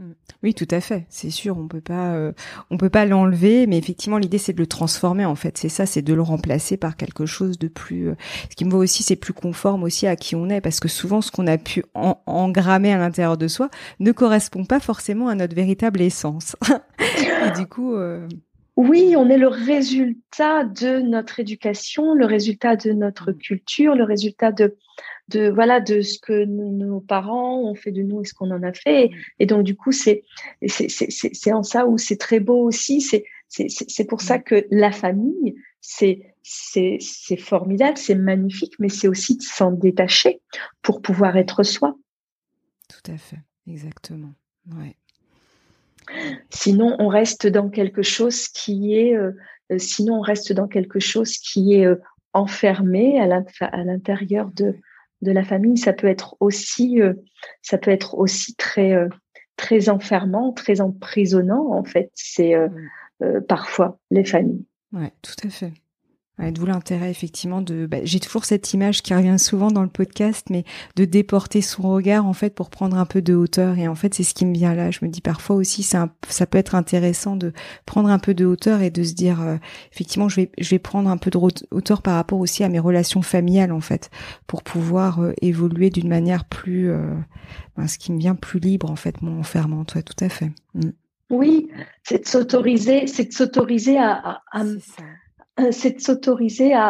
Mm. 0.00 0.12
Oui, 0.42 0.54
tout 0.54 0.66
à 0.70 0.80
fait. 0.80 1.06
C'est 1.10 1.30
sûr, 1.30 1.58
on 1.58 1.68
peut 1.68 1.82
pas, 1.82 2.14
euh, 2.14 2.32
on 2.70 2.78
peut 2.78 2.88
pas 2.88 3.04
l'enlever, 3.04 3.66
mais 3.66 3.76
effectivement, 3.76 4.16
l'idée 4.16 4.38
c'est 4.38 4.54
de 4.54 4.58
le 4.58 4.66
transformer. 4.66 5.26
En 5.26 5.34
fait, 5.34 5.58
c'est 5.58 5.68
ça, 5.68 5.86
c'est 5.86 6.02
de 6.02 6.14
le 6.14 6.22
remplacer 6.22 6.76
par 6.76 6.96
quelque 6.96 7.26
chose 7.26 7.58
de 7.58 7.68
plus. 7.68 8.08
Euh, 8.08 8.14
ce 8.50 8.56
qui 8.56 8.64
me 8.64 8.70
voit 8.70 8.80
aussi, 8.80 9.02
c'est 9.02 9.16
plus 9.16 9.34
conforme 9.34 9.82
aussi 9.82 10.06
à 10.06 10.16
qui 10.16 10.34
on 10.34 10.48
est, 10.48 10.62
parce 10.62 10.80
que 10.80 10.88
souvent, 10.88 11.20
ce 11.20 11.30
qu'on 11.30 11.46
a 11.46 11.58
pu 11.58 11.84
engrammer 11.94 12.92
à 12.92 12.98
l'intérieur 12.98 13.36
de 13.36 13.46
soi 13.46 13.68
ne 14.00 14.12
correspond 14.12 14.64
pas 14.64 14.80
forcément 14.80 15.28
à 15.28 15.34
notre 15.34 15.54
véritable 15.54 16.00
essence. 16.00 16.56
Et 16.98 17.58
du 17.58 17.66
coup. 17.66 17.94
Euh, 17.94 18.26
oui, 18.80 19.14
on 19.16 19.28
est 19.28 19.38
le 19.38 19.48
résultat 19.48 20.64
de 20.64 21.00
notre 21.00 21.40
éducation, 21.40 22.14
le 22.14 22.26
résultat 22.26 22.76
de 22.76 22.92
notre 22.92 23.32
mm. 23.32 23.38
culture, 23.38 23.94
le 23.94 24.04
résultat 24.04 24.52
de 24.52 24.76
de 25.28 25.48
voilà 25.48 25.80
de 25.80 26.00
ce 26.00 26.18
que 26.18 26.44
nos 26.44 27.00
parents 27.00 27.60
ont 27.60 27.76
fait 27.76 27.92
de 27.92 28.02
nous 28.02 28.20
et 28.20 28.24
ce 28.24 28.34
qu'on 28.34 28.50
en 28.50 28.62
a 28.64 28.72
fait. 28.72 29.10
Et, 29.38 29.46
donc 29.46 29.62
du 29.62 29.76
coup, 29.76 29.92
c'est 29.92 30.22
c'est 30.66 31.52
en 31.52 31.62
ça 31.62 31.86
où 31.86 31.98
c'est 31.98 32.16
très 32.16 32.40
beau 32.40 32.64
aussi. 32.64 33.00
C'est 33.00 33.24
c'est 33.48 34.04
pour 34.04 34.20
ça 34.20 34.38
que 34.38 34.66
la 34.70 34.92
famille, 34.92 35.54
c'est 35.80 36.34
c'est 36.42 37.36
formidable, 37.38 37.96
c'est 37.96 38.14
magnifique, 38.14 38.74
mais 38.78 38.88
c'est 38.88 39.08
aussi 39.08 39.36
de 39.36 39.42
s'en 39.42 39.70
détacher 39.70 40.40
pour 40.82 41.00
pouvoir 41.00 41.36
être 41.36 41.62
soi. 41.62 41.96
Tout 42.88 43.12
à 43.12 43.16
fait, 43.16 43.38
exactement. 43.68 44.34
Ouais. 44.76 44.96
Sinon, 46.50 46.96
on 46.98 47.08
reste 47.08 47.46
dans 47.46 47.68
quelque 47.68 48.02
chose 48.02 48.48
qui 48.48 48.94
est, 48.94 49.16
euh, 49.16 49.32
sinon 49.78 50.18
on 50.18 50.22
reste 50.22 50.52
dans 50.52 50.68
quelque 50.68 50.98
chose 50.98 51.38
qui 51.38 51.74
est 51.74 51.86
euh, 51.86 51.96
enfermé 52.32 53.20
à 53.20 53.84
l'intérieur 53.84 54.50
de 54.52 54.76
de 55.22 55.32
la 55.32 55.44
famille, 55.44 55.78
ça 55.78 55.92
peut 55.92 56.06
être 56.06 56.36
aussi, 56.40 57.00
euh, 57.00 57.14
ça 57.62 57.78
peut 57.78 57.90
être 57.90 58.14
aussi 58.14 58.54
très, 58.56 58.92
euh, 58.92 59.08
très 59.56 59.88
enfermant, 59.88 60.52
très 60.52 60.80
emprisonnant 60.80 61.72
en 61.72 61.84
fait. 61.84 62.10
C'est 62.14 62.54
euh, 62.54 62.68
parfois 63.48 63.98
les 64.10 64.24
familles. 64.24 64.64
Ouais, 64.92 65.12
tout 65.22 65.46
à 65.46 65.50
fait. 65.50 65.72
Ouais, 66.40 66.52
D'où 66.52 66.64
l'intérêt 66.64 67.10
effectivement 67.10 67.60
de. 67.60 67.86
Bah, 67.86 67.98
J'ai 68.02 68.18
toujours 68.18 68.44
cette 68.44 68.72
image 68.72 69.02
qui 69.02 69.14
revient 69.14 69.38
souvent 69.38 69.70
dans 69.70 69.82
le 69.82 69.88
podcast, 69.88 70.46
mais 70.48 70.64
de 70.96 71.04
déporter 71.04 71.60
son 71.60 71.82
regard 71.82 72.26
en 72.26 72.32
fait 72.32 72.54
pour 72.54 72.70
prendre 72.70 72.96
un 72.96 73.04
peu 73.04 73.20
de 73.20 73.34
hauteur. 73.34 73.78
Et 73.78 73.88
en 73.88 73.94
fait, 73.94 74.14
c'est 74.14 74.22
ce 74.22 74.32
qui 74.32 74.46
me 74.46 74.54
vient 74.54 74.74
là. 74.74 74.90
Je 74.90 75.00
me 75.02 75.10
dis 75.10 75.20
parfois 75.20 75.56
aussi, 75.56 75.82
ça, 75.82 76.08
ça 76.28 76.46
peut 76.46 76.58
être 76.58 76.74
intéressant 76.74 77.36
de 77.36 77.52
prendre 77.84 78.08
un 78.08 78.18
peu 78.18 78.32
de 78.32 78.46
hauteur 78.46 78.80
et 78.80 78.90
de 78.90 79.02
se 79.02 79.12
dire 79.12 79.42
euh, 79.42 79.56
effectivement, 79.92 80.28
je 80.28 80.36
vais, 80.36 80.50
je 80.58 80.70
vais 80.70 80.78
prendre 80.78 81.10
un 81.10 81.18
peu 81.18 81.30
de 81.30 81.38
hauteur 81.70 82.00
par 82.00 82.14
rapport 82.14 82.38
aussi 82.38 82.64
à 82.64 82.68
mes 82.68 82.80
relations 82.80 83.22
familiales 83.22 83.72
en 83.72 83.80
fait, 83.80 84.10
pour 84.46 84.62
pouvoir 84.62 85.20
euh, 85.20 85.32
évoluer 85.42 85.90
d'une 85.90 86.08
manière 86.08 86.46
plus, 86.46 86.90
euh, 86.90 87.14
ben, 87.76 87.86
ce 87.86 87.98
qui 87.98 88.12
me 88.12 88.18
vient 88.18 88.34
plus 88.34 88.60
libre 88.60 88.90
en 88.90 88.96
fait, 88.96 89.20
mon 89.20 89.38
enfermement. 89.40 89.84
Toi, 89.84 90.02
tout 90.02 90.24
à 90.24 90.30
fait. 90.30 90.50
Mm. 90.74 90.90
Oui, 91.30 91.70
c'est 92.02 92.24
de 92.24 92.26
s'autoriser, 92.26 93.06
c'est 93.06 93.26
de 93.26 93.32
s'autoriser 93.32 93.98
à, 93.98 94.40
c'est 95.70 95.96
de 95.96 96.00
s'autoriser 96.00 96.72
à, 96.74 96.88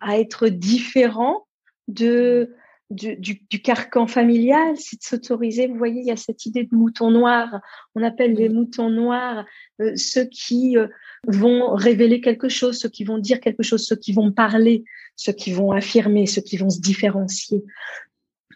à, 0.00 0.18
être 0.18 0.48
différent 0.48 1.46
de 1.88 2.54
du, 2.90 3.16
du, 3.50 3.60
carcan 3.60 4.06
familial, 4.06 4.74
c'est 4.78 4.96
de 4.96 5.02
s'autoriser. 5.02 5.66
Vous 5.66 5.76
voyez, 5.76 6.00
il 6.00 6.06
y 6.06 6.10
a 6.10 6.16
cette 6.16 6.46
idée 6.46 6.64
de 6.64 6.74
mouton 6.74 7.10
noir. 7.10 7.60
On 7.94 8.02
appelle 8.02 8.32
les 8.32 8.48
moutons 8.48 8.88
noirs 8.88 9.44
euh, 9.82 9.92
ceux 9.94 10.24
qui 10.24 10.78
euh, 10.78 10.86
vont 11.26 11.74
révéler 11.74 12.22
quelque 12.22 12.48
chose, 12.48 12.78
ceux 12.78 12.88
qui 12.88 13.04
vont 13.04 13.18
dire 13.18 13.40
quelque 13.40 13.62
chose, 13.62 13.84
ceux 13.84 13.96
qui 13.96 14.12
vont 14.12 14.32
parler, 14.32 14.84
ceux 15.16 15.32
qui 15.32 15.52
vont 15.52 15.72
affirmer, 15.72 16.26
ceux 16.26 16.40
qui 16.40 16.56
vont 16.56 16.70
se 16.70 16.80
différencier. 16.80 17.62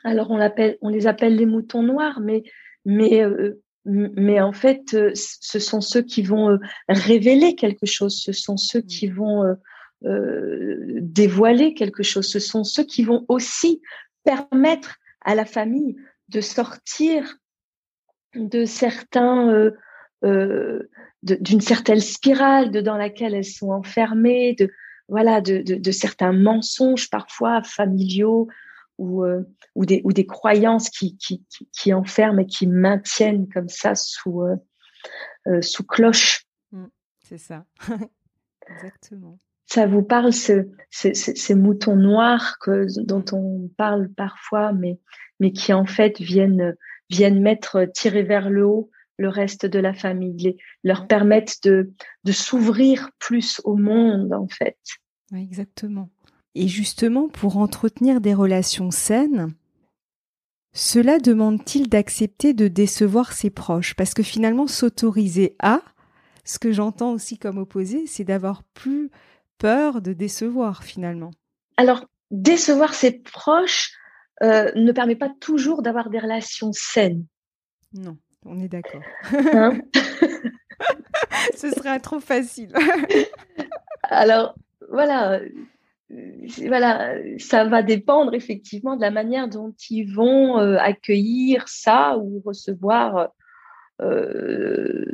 Alors 0.02 0.30
on, 0.30 0.38
l'appelle, 0.38 0.78
on 0.80 0.88
les 0.88 1.06
appelle 1.06 1.36
les 1.36 1.46
moutons 1.46 1.82
noirs, 1.82 2.20
mais 2.20 2.42
mais 2.84 3.22
euh, 3.22 3.62
mais 3.84 4.40
en 4.40 4.52
fait, 4.52 4.96
ce 5.14 5.58
sont 5.58 5.80
ceux 5.80 6.02
qui 6.02 6.22
vont 6.22 6.58
révéler 6.88 7.54
quelque 7.56 7.86
chose, 7.86 8.20
ce 8.20 8.32
sont 8.32 8.56
ceux 8.56 8.80
qui 8.80 9.08
vont 9.08 9.56
dévoiler 10.02 11.74
quelque 11.74 12.02
chose, 12.02 12.26
ce 12.26 12.38
sont 12.38 12.64
ceux 12.64 12.84
qui 12.84 13.02
vont 13.04 13.24
aussi 13.28 13.82
permettre 14.24 14.98
à 15.24 15.34
la 15.34 15.44
famille 15.44 15.96
de 16.28 16.40
sortir 16.40 17.38
de 18.34 18.64
certains 18.64 19.50
euh, 19.50 19.72
euh, 20.24 20.88
d'une 21.22 21.60
certaine 21.60 22.00
spirale 22.00 22.70
de, 22.70 22.80
dans 22.80 22.96
laquelle 22.96 23.34
elles 23.34 23.44
sont 23.44 23.70
enfermées, 23.70 24.54
de 24.58 24.70
voilà, 25.08 25.40
de, 25.40 25.58
de, 25.58 25.74
de 25.74 25.90
certains 25.90 26.32
mensonges 26.32 27.10
parfois 27.10 27.62
familiaux 27.62 28.48
ou, 29.02 29.24
euh, 29.24 29.42
ou, 29.74 29.84
des, 29.84 30.00
ou 30.04 30.12
des 30.12 30.26
croyances 30.26 30.90
qui, 30.90 31.16
qui, 31.16 31.44
qui, 31.50 31.68
qui, 31.72 31.92
enferment 31.92 32.40
et 32.40 32.46
qui 32.46 32.66
maintiennent 32.66 33.48
comme 33.48 33.68
ça 33.68 33.94
sous, 33.94 34.42
sous 35.60 35.84
cloche. 35.84 36.46
Mmh, 36.70 36.86
c'est 37.22 37.38
ça, 37.38 37.64
exactement 38.68 39.38
ça 39.72 39.86
vous 39.86 40.02
parle 40.02 40.34
ce, 40.34 40.68
ces 40.90 41.54
moutons 41.54 41.96
noirs 41.96 42.58
que, 42.60 42.86
dont 43.02 43.24
on 43.32 43.70
parle 43.78 44.10
parfois, 44.10 44.72
mais, 44.72 44.98
mais 45.40 45.52
qui 45.52 45.72
en 45.72 45.86
fait 45.86 46.18
viennent, 46.20 46.76
viennent 47.08 47.40
mettre, 47.40 47.86
tirer 47.94 48.22
vers 48.22 48.50
le 48.50 48.66
haut 48.66 48.90
le 49.18 49.28
reste 49.28 49.66
de 49.66 49.78
la 49.78 49.94
famille, 49.94 50.56
leur 50.84 51.06
permettent 51.06 51.62
de, 51.62 51.92
de 52.24 52.32
s'ouvrir 52.32 53.10
plus 53.18 53.60
au 53.64 53.76
monde 53.76 54.32
en 54.32 54.48
fait. 54.48 54.76
exactement. 55.34 56.10
Et 56.54 56.68
justement, 56.68 57.28
pour 57.28 57.56
entretenir 57.56 58.20
des 58.20 58.34
relations 58.34 58.90
saines, 58.90 59.54
cela 60.74 61.18
demande-t-il 61.18 61.88
d'accepter 61.88 62.54
de 62.54 62.68
décevoir 62.68 63.32
ses 63.32 63.50
proches? 63.50 63.94
Parce 63.94 64.14
que 64.14 64.22
finalement, 64.22 64.66
s'autoriser 64.66 65.56
à, 65.60 65.82
ce 66.44 66.58
que 66.58 66.72
j'entends 66.72 67.12
aussi 67.12 67.38
comme 67.38 67.58
opposé, 67.58 68.06
c'est 68.06 68.24
d'avoir 68.24 68.62
plus 68.74 69.10
peur 69.58 70.02
de 70.02 70.12
décevoir 70.12 70.82
finalement 70.82 71.30
Alors, 71.76 72.06
décevoir 72.30 72.94
ses 72.94 73.12
proches 73.12 73.92
euh, 74.42 74.72
ne 74.74 74.92
permet 74.92 75.16
pas 75.16 75.30
toujours 75.40 75.82
d'avoir 75.82 76.10
des 76.10 76.18
relations 76.18 76.72
saines. 76.72 77.24
Non, 77.94 78.16
on 78.44 78.58
est 78.60 78.68
d'accord. 78.68 79.02
Hein? 79.32 79.78
Ce 81.56 81.70
serait 81.70 82.00
trop 82.00 82.20
facile. 82.20 82.72
Alors, 84.02 84.54
voilà. 84.90 85.40
Voilà, 86.66 87.14
ça 87.38 87.64
va 87.64 87.82
dépendre 87.82 88.34
effectivement 88.34 88.96
de 88.96 89.00
la 89.00 89.10
manière 89.10 89.48
dont 89.48 89.74
ils 89.90 90.04
vont 90.04 90.58
euh, 90.58 90.76
accueillir 90.78 91.68
ça 91.68 92.18
ou 92.18 92.42
recevoir 92.44 93.30
euh, 94.00 95.04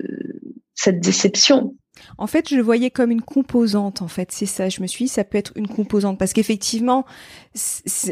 cette 0.74 1.00
déception. 1.00 1.74
En 2.16 2.26
fait, 2.26 2.48
je 2.48 2.56
le 2.56 2.62
voyais 2.62 2.90
comme 2.90 3.10
une 3.10 3.22
composante. 3.22 4.02
En 4.02 4.08
fait, 4.08 4.30
c'est 4.32 4.46
ça. 4.46 4.68
Je 4.68 4.80
me 4.80 4.86
suis 4.86 5.06
dit, 5.06 5.08
ça 5.08 5.24
peut 5.24 5.38
être 5.38 5.52
une 5.56 5.68
composante 5.68 6.18
parce 6.18 6.32
qu'effectivement, 6.32 7.04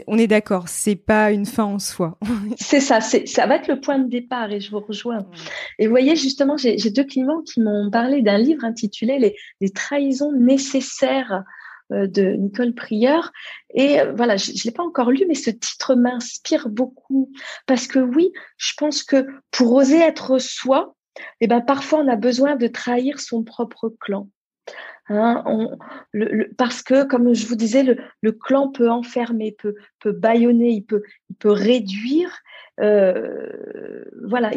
on 0.06 0.18
est 0.18 0.26
d'accord, 0.26 0.68
c'est 0.68 0.96
pas 0.96 1.30
une 1.30 1.46
fin 1.46 1.64
en 1.64 1.78
soi. 1.78 2.18
c'est 2.56 2.80
ça. 2.80 3.00
Ça 3.00 3.46
va 3.46 3.56
être 3.56 3.68
le 3.68 3.80
point 3.80 3.98
de 3.98 4.08
départ 4.08 4.50
et 4.50 4.60
je 4.60 4.70
vous 4.70 4.80
rejoins. 4.80 5.26
Et 5.78 5.86
vous 5.86 5.90
voyez, 5.90 6.16
justement, 6.16 6.56
j'ai 6.56 6.90
deux 6.90 7.04
clients 7.04 7.42
qui 7.42 7.60
m'ont 7.60 7.90
parlé 7.90 8.22
d'un 8.22 8.38
livre 8.38 8.64
intitulé 8.64 9.18
les, 9.18 9.36
les, 9.60 9.70
trahisons 9.70 10.32
nécessaires 10.32 11.32
euh, 11.32 11.40
de 11.90 12.32
Nicole 12.32 12.74
Prieur. 12.74 13.32
Et 13.74 14.00
euh, 14.00 14.12
voilà, 14.12 14.36
je 14.36 14.50
ne 14.50 14.64
l'ai 14.64 14.70
pas 14.70 14.82
encore 14.82 15.10
lu, 15.10 15.24
mais 15.28 15.34
ce 15.34 15.50
titre 15.50 15.94
m'inspire 15.94 16.68
beaucoup 16.68 17.30
parce 17.66 17.86
que 17.86 17.98
oui, 17.98 18.32
je 18.56 18.72
pense 18.76 19.02
que 19.02 19.26
pour 19.50 19.72
oser 19.72 19.98
être 19.98 20.38
soi, 20.38 20.96
eh 21.40 21.46
ben, 21.46 21.60
parfois 21.60 22.00
on 22.00 22.08
a 22.08 22.16
besoin 22.16 22.56
de 22.56 22.66
trahir 22.66 23.20
son 23.20 23.44
propre 23.44 23.94
clan. 24.00 24.28
Hein, 25.08 25.44
parce 26.58 26.82
que, 26.82 27.04
comme 27.04 27.32
je 27.32 27.46
vous 27.46 27.54
disais, 27.54 27.84
le, 27.84 28.32
clan 28.32 28.72
peut 28.72 28.90
enfermer, 28.90 29.52
peut, 29.52 29.76
peut 30.00 30.10
bâillonner, 30.10 30.70
il 30.70 30.84
peut, 30.84 31.02
réduire, 31.44 32.36
euh, 32.80 34.02
voilà, 34.26 34.50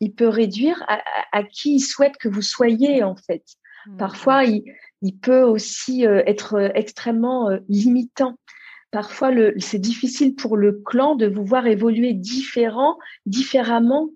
il, 0.00 0.14
peut 0.14 0.26
réduire 0.26 0.84
à, 1.32 1.44
qui 1.44 1.76
il 1.76 1.80
souhaite 1.80 2.16
que 2.16 2.28
vous 2.28 2.42
soyez 2.42 3.04
en 3.04 3.14
fait. 3.14 3.44
Mmh. 3.86 3.96
Parfois, 3.96 4.44
il, 4.44 4.64
peut 5.20 5.42
aussi 5.42 6.06
euh, 6.06 6.22
être 6.26 6.70
extrêmement 6.74 7.50
euh, 7.50 7.58
limitant. 7.68 8.38
Parfois, 8.90 9.30
c'est 9.58 9.78
difficile 9.78 10.34
pour 10.34 10.56
le 10.56 10.72
clan 10.84 11.14
de 11.14 11.26
vous 11.26 11.44
voir 11.44 11.66
évoluer 11.66 12.12
différent, 12.12 12.98
différemment 13.24 14.10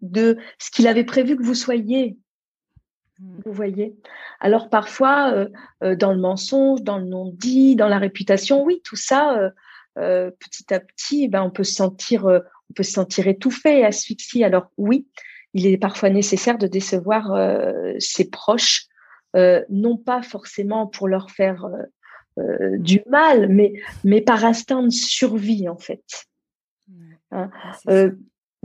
de 0.00 0.38
ce 0.58 0.70
qu'il 0.70 0.86
avait 0.86 1.04
prévu 1.04 1.36
que 1.36 1.42
vous 1.42 1.54
soyez. 1.54 2.16
Mmh. 3.18 3.40
Vous 3.44 3.52
voyez? 3.52 3.94
Alors 4.40 4.68
parfois, 4.68 5.32
euh, 5.32 5.48
euh, 5.82 5.96
dans 5.96 6.12
le 6.12 6.20
mensonge, 6.20 6.82
dans 6.82 6.98
le 6.98 7.06
non-dit, 7.06 7.76
dans 7.76 7.88
la 7.88 7.98
réputation, 7.98 8.62
oui, 8.64 8.80
tout 8.84 8.96
ça, 8.96 9.52
euh, 9.98 10.30
petit 10.38 10.72
à 10.74 10.80
petit, 10.80 11.28
ben, 11.28 11.42
on 11.42 11.50
peut 11.50 11.64
se 11.64 11.74
sentir, 11.74 12.26
on 12.26 12.72
peut 12.74 12.82
se 12.82 12.92
sentir 12.92 13.28
étouffé, 13.28 13.84
asphyxié. 13.84 14.44
Alors 14.44 14.70
oui, 14.76 15.06
il 15.54 15.66
est 15.66 15.78
parfois 15.78 16.10
nécessaire 16.10 16.58
de 16.58 16.66
décevoir 16.66 17.32
ses 17.98 18.28
proches, 18.28 18.86
non 19.34 19.96
pas 19.96 20.22
forcément 20.22 20.86
pour 20.86 21.08
leur 21.08 21.30
faire 21.30 21.66
du 22.78 23.00
mal, 23.08 23.48
mais 23.48 23.74
mais 24.04 24.20
par 24.20 24.44
instinct 24.44 24.82
de 24.82 24.90
survie 24.90 25.68
en 25.68 25.78
fait. 25.78 26.04
Hein 27.30 27.50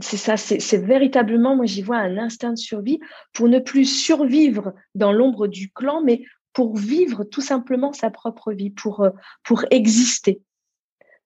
c'est 0.02 0.16
ça, 0.16 0.36
c'est 0.36 0.78
véritablement, 0.78 1.56
moi 1.56 1.66
j'y 1.66 1.82
vois 1.82 1.98
un 1.98 2.18
instinct 2.18 2.52
de 2.52 2.58
survie 2.58 3.00
pour 3.32 3.48
ne 3.48 3.58
plus 3.58 3.84
survivre 3.84 4.74
dans 4.94 5.12
l'ombre 5.12 5.46
du 5.46 5.70
clan, 5.70 6.02
mais 6.02 6.24
pour 6.52 6.76
vivre 6.76 7.24
tout 7.24 7.40
simplement 7.40 7.92
sa 7.92 8.10
propre 8.10 8.52
vie, 8.52 8.70
pour, 8.70 9.00
euh, 9.00 9.10
pour 9.44 9.64
exister. 9.70 10.42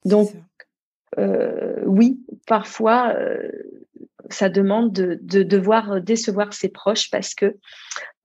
Donc, 0.04 0.30
euh, 1.18 1.82
oui, 1.86 2.20
parfois, 2.46 3.14
euh, 3.14 3.50
ça 4.30 4.48
demande 4.48 4.92
de, 4.92 5.18
de, 5.22 5.42
devoir 5.42 6.00
décevoir 6.00 6.52
ses 6.52 6.68
proches 6.68 7.10
parce 7.10 7.34
que 7.34 7.56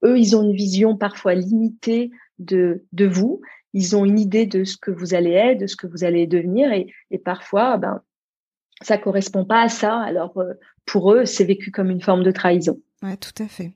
eux, 0.04 0.18
ils 0.18 0.36
ont 0.36 0.42
une 0.42 0.56
vision 0.56 0.96
parfois 0.96 1.34
limitée 1.34 2.10
de, 2.38 2.84
de 2.92 3.06
vous. 3.06 3.40
Ils 3.72 3.94
ont 3.96 4.04
une 4.04 4.18
idée 4.18 4.46
de 4.46 4.64
ce 4.64 4.76
que 4.76 4.90
vous 4.90 5.14
allez 5.14 5.32
être, 5.32 5.60
de 5.60 5.66
ce 5.66 5.76
que 5.76 5.86
vous 5.86 6.04
allez 6.04 6.26
devenir, 6.26 6.72
et, 6.72 6.88
et 7.10 7.18
parfois, 7.18 7.76
ben, 7.76 8.02
ça 8.82 8.98
correspond 8.98 9.44
pas 9.44 9.62
à 9.62 9.68
ça. 9.68 9.98
Alors 9.98 10.38
euh, 10.38 10.54
pour 10.86 11.12
eux, 11.12 11.24
c'est 11.24 11.44
vécu 11.44 11.70
comme 11.70 11.90
une 11.90 12.00
forme 12.00 12.22
de 12.22 12.30
trahison. 12.30 12.80
Ouais, 13.02 13.16
tout 13.16 13.42
à 13.42 13.46
fait. 13.46 13.72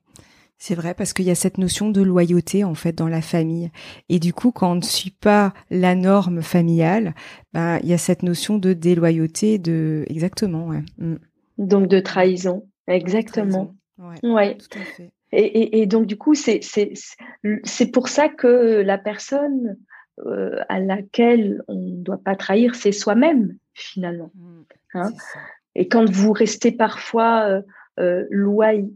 C'est 0.59 0.75
vrai 0.75 0.95
parce 0.95 1.13
qu'il 1.13 1.27
y 1.27 1.31
a 1.31 1.35
cette 1.35 1.59
notion 1.59 1.91
de 1.91 2.01
loyauté 2.01 2.65
en 2.65 2.75
fait 2.75 2.93
dans 2.93 3.09
la 3.09 3.21
famille 3.21 3.71
et 4.09 4.19
du 4.19 4.33
coup 4.33 4.51
quand 4.51 4.73
on 4.73 4.77
ne 4.77 4.83
suit 4.83 5.11
pas 5.11 5.53
la 5.69 5.95
norme 5.95 6.43
familiale, 6.43 7.15
ben 7.53 7.81
il 7.83 7.89
y 7.89 7.93
a 7.93 7.99
cette 7.99 8.23
notion 8.23 8.57
de 8.57 8.73
déloyauté 8.73 9.59
de 9.59 10.05
exactement 10.09 10.69
ouais. 10.69 10.83
Mm. 10.99 11.17
Donc 11.59 11.89
de 11.89 12.01
trahison, 12.01 12.67
exactement. 12.87 13.75
Ouais, 13.99 14.57
Tout 14.57 14.79
à 14.79 14.85
fait. 14.85 15.11
Et, 15.37 15.81
et, 15.81 15.87
donc 15.87 16.07
du 16.07 16.17
coup 16.17 16.35
c'est 16.35 16.61
pour 17.93 18.09
ça 18.09 18.29
que 18.29 18.83
la 18.83 18.99
personne 18.99 19.77
euh, 20.25 20.61
à 20.69 20.79
laquelle 20.79 21.61
on 21.67 21.75
ne 21.75 21.97
doit 21.97 22.21
pas 22.23 22.37
trahir 22.37 22.77
c'est 22.77 22.93
soi-même 22.93 23.57
finalement. 23.73 24.31
Mm. 24.35 24.63
Hein. 24.95 25.13
Et 25.75 25.89
quand 25.89 26.09
vous 26.09 26.33
restez 26.33 26.71
parfois 26.71 27.49
euh, 27.49 27.63
euh 27.99 28.25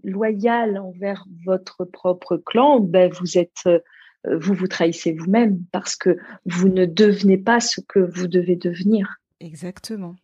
loyal 0.05 0.79
envers 0.79 1.27
votre 1.45 1.85
propre 1.85 2.37
clan, 2.37 2.79
ben 2.79 3.11
vous 3.11 3.37
êtes, 3.37 3.69
vous 4.25 4.55
vous 4.55 4.69
trahissez 4.69 5.13
vous-même 5.13 5.59
parce 5.73 5.97
que 5.97 6.17
vous 6.47 6.69
ne 6.69 6.85
devenez 6.85 7.39
pas 7.39 7.59
ce 7.59 7.81
que 7.81 7.99
vous 7.99 8.29
devez 8.29 8.55
devenir. 8.55 9.17
Exactement. 9.41 10.15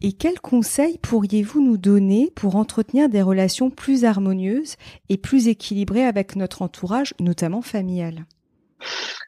Et 0.00 0.12
quels 0.12 0.40
conseils 0.40 0.98
pourriez-vous 0.98 1.60
nous 1.60 1.76
donner 1.76 2.30
pour 2.36 2.54
entretenir 2.56 3.08
des 3.08 3.22
relations 3.22 3.70
plus 3.70 4.04
harmonieuses 4.04 4.76
et 5.08 5.16
plus 5.16 5.48
équilibrées 5.48 6.04
avec 6.04 6.36
notre 6.36 6.62
entourage, 6.62 7.14
notamment 7.18 7.62
familial? 7.62 8.24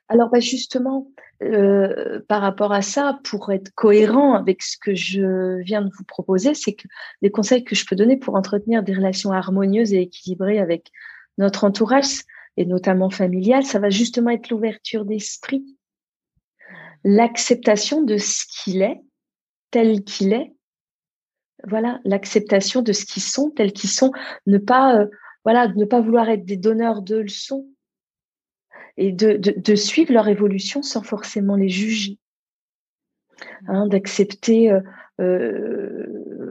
Alors, 0.08 0.30
ben 0.30 0.40
justement, 0.40 1.08
euh, 1.42 2.20
par 2.28 2.40
rapport 2.40 2.72
à 2.72 2.82
ça, 2.82 3.18
pour 3.24 3.50
être 3.50 3.72
cohérent 3.74 4.34
avec 4.34 4.62
ce 4.62 4.76
que 4.76 4.94
je 4.94 5.60
viens 5.62 5.82
de 5.82 5.90
vous 5.96 6.04
proposer, 6.04 6.54
c'est 6.54 6.74
que 6.74 6.86
les 7.22 7.30
conseils 7.30 7.64
que 7.64 7.74
je 7.74 7.84
peux 7.84 7.96
donner 7.96 8.16
pour 8.16 8.36
entretenir 8.36 8.82
des 8.82 8.94
relations 8.94 9.32
harmonieuses 9.32 9.92
et 9.92 10.02
équilibrées 10.02 10.60
avec 10.60 10.90
notre 11.38 11.64
entourage, 11.64 12.22
et 12.56 12.66
notamment 12.66 13.10
familial, 13.10 13.64
ça 13.64 13.78
va 13.78 13.90
justement 13.90 14.30
être 14.30 14.50
l'ouverture 14.50 15.04
d'esprit, 15.04 15.64
l'acceptation 17.02 18.02
de 18.02 18.18
ce 18.18 18.44
qu'il 18.46 18.82
est, 18.82 19.00
tel 19.70 20.04
qu'il 20.04 20.32
est, 20.32 20.52
voilà, 21.68 22.00
l'acceptation 22.04 22.82
de 22.82 22.92
ce 22.92 23.04
qu'ils 23.04 23.22
sont, 23.22 23.50
tels 23.50 23.72
qu'ils 23.72 23.90
sont, 23.90 24.12
ne 24.46 24.58
pas, 24.58 24.98
euh, 24.98 25.06
voilà, 25.44 25.68
ne 25.68 25.84
pas 25.84 26.00
vouloir 26.00 26.28
être 26.28 26.44
des 26.44 26.56
donneurs 26.56 27.02
de 27.02 27.16
leçons, 27.16 27.66
et 28.96 29.12
de, 29.12 29.36
de, 29.36 29.74
suivre 29.74 30.12
leur 30.12 30.28
évolution 30.28 30.82
sans 30.82 31.02
forcément 31.02 31.56
les 31.56 31.68
juger. 31.70 32.18
Hein, 33.66 33.86
d'accepter 33.86 34.70
euh, 34.70 34.80
euh 35.20 36.06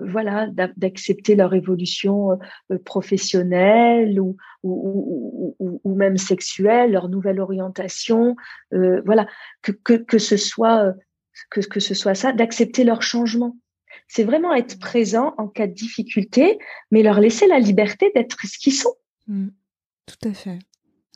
voilà 0.07 0.47
d'accepter 0.75 1.35
leur 1.35 1.53
évolution 1.53 2.39
professionnelle 2.83 4.19
ou 4.19 4.37
ou, 4.63 5.55
ou, 5.59 5.81
ou, 5.83 5.95
même 5.95 6.17
sexuelle 6.17 6.91
leur 6.91 7.09
nouvelle 7.09 7.39
orientation 7.39 8.35
voilà 8.71 9.27
que, 9.61 9.71
que, 9.71 9.93
que 9.93 10.17
ce 10.17 10.35
soit 10.35 10.95
que, 11.51 11.59
que 11.59 11.79
ce 11.79 11.93
soit 11.93 12.15
ça 12.15 12.31
d'accepter 12.31 12.83
leur 12.83 13.03
changement 13.03 13.55
c'est 14.09 14.25
vraiment 14.25 14.53
être 14.53 14.77
présent 14.79 15.33
en 15.37 15.47
cas 15.47 15.67
de 15.67 15.73
difficulté 15.73 16.59
mais 16.91 17.03
leur 17.03 17.21
laisser 17.21 17.47
la 17.47 17.59
liberté 17.59 18.11
d'être 18.13 18.37
ce 18.45 18.57
qu'ils 18.57 18.73
sont 18.73 18.95
mmh. 19.27 19.47
tout 20.05 20.27
à 20.27 20.33
fait 20.33 20.59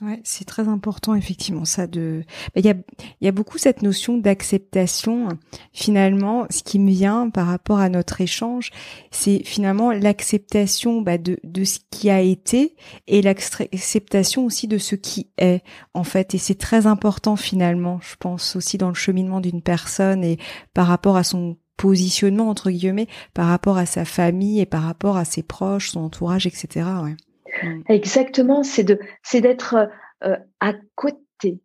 Ouais, 0.02 0.20
c'est 0.24 0.46
très 0.46 0.68
important 0.68 1.14
effectivement 1.14 1.66
ça 1.66 1.86
de. 1.86 2.24
Bah, 2.56 2.62
il 2.62 2.66
y, 2.66 2.70
a, 2.70 2.76
y 3.22 3.28
a 3.28 3.32
beaucoup 3.32 3.60
cette 3.60 3.84
notion 3.84 4.18
d'acceptation. 4.18 5.30
Finalement, 5.72 6.48
ce 6.50 6.64
qui 6.64 6.80
me 6.80 6.90
vient 6.90 7.30
par 7.30 7.46
rapport 7.46 7.78
à 7.78 7.90
notre 7.90 8.20
échange, 8.20 8.72
c'est 9.12 9.44
finalement 9.46 9.92
l'acceptation 9.92 11.02
bah, 11.02 11.20
de, 11.20 11.38
de 11.44 11.64
ce 11.64 11.80
qui 11.92 12.10
a 12.10 12.22
été 12.22 12.76
et 13.08 13.22
l'acceptation 13.22 14.46
aussi 14.46 14.68
de 14.68 14.80
ce 14.80 14.96
qui 14.96 15.30
est 15.38 15.62
en 15.94 16.04
fait. 16.04 16.34
Et 16.34 16.40
c'est 16.40 16.58
très 16.58 16.88
important 16.88 17.36
finalement, 17.36 18.00
je 18.02 18.16
pense 18.20 18.56
aussi 18.56 18.80
dans 18.80 18.90
le 18.90 18.96
cheminement 18.96 19.42
d'une 19.42 19.62
personne 19.62 20.24
et 20.24 20.40
par 20.74 20.88
rapport 20.88 21.18
à 21.18 21.24
son 21.24 21.56
positionnement 21.78 22.50
entre 22.50 22.72
guillemets, 22.72 23.08
par 23.34 23.48
rapport 23.48 23.78
à 23.78 23.86
sa 23.86 24.06
famille 24.06 24.60
et 24.60 24.66
par 24.66 24.84
rapport 24.84 25.18
à 25.18 25.26
ses 25.26 25.44
proches, 25.44 25.92
son 25.92 26.02
entourage, 26.02 26.46
etc. 26.48 26.88
Ouais. 27.04 27.16
Mm. 27.64 27.82
Exactement, 27.90 28.64
c'est 28.64 28.84
de, 28.84 29.00
c'est 29.22 29.42
d'être 29.42 29.76
euh, 29.76 29.86
euh, 30.24 30.38
à 30.60 30.74
côté, 30.96 31.60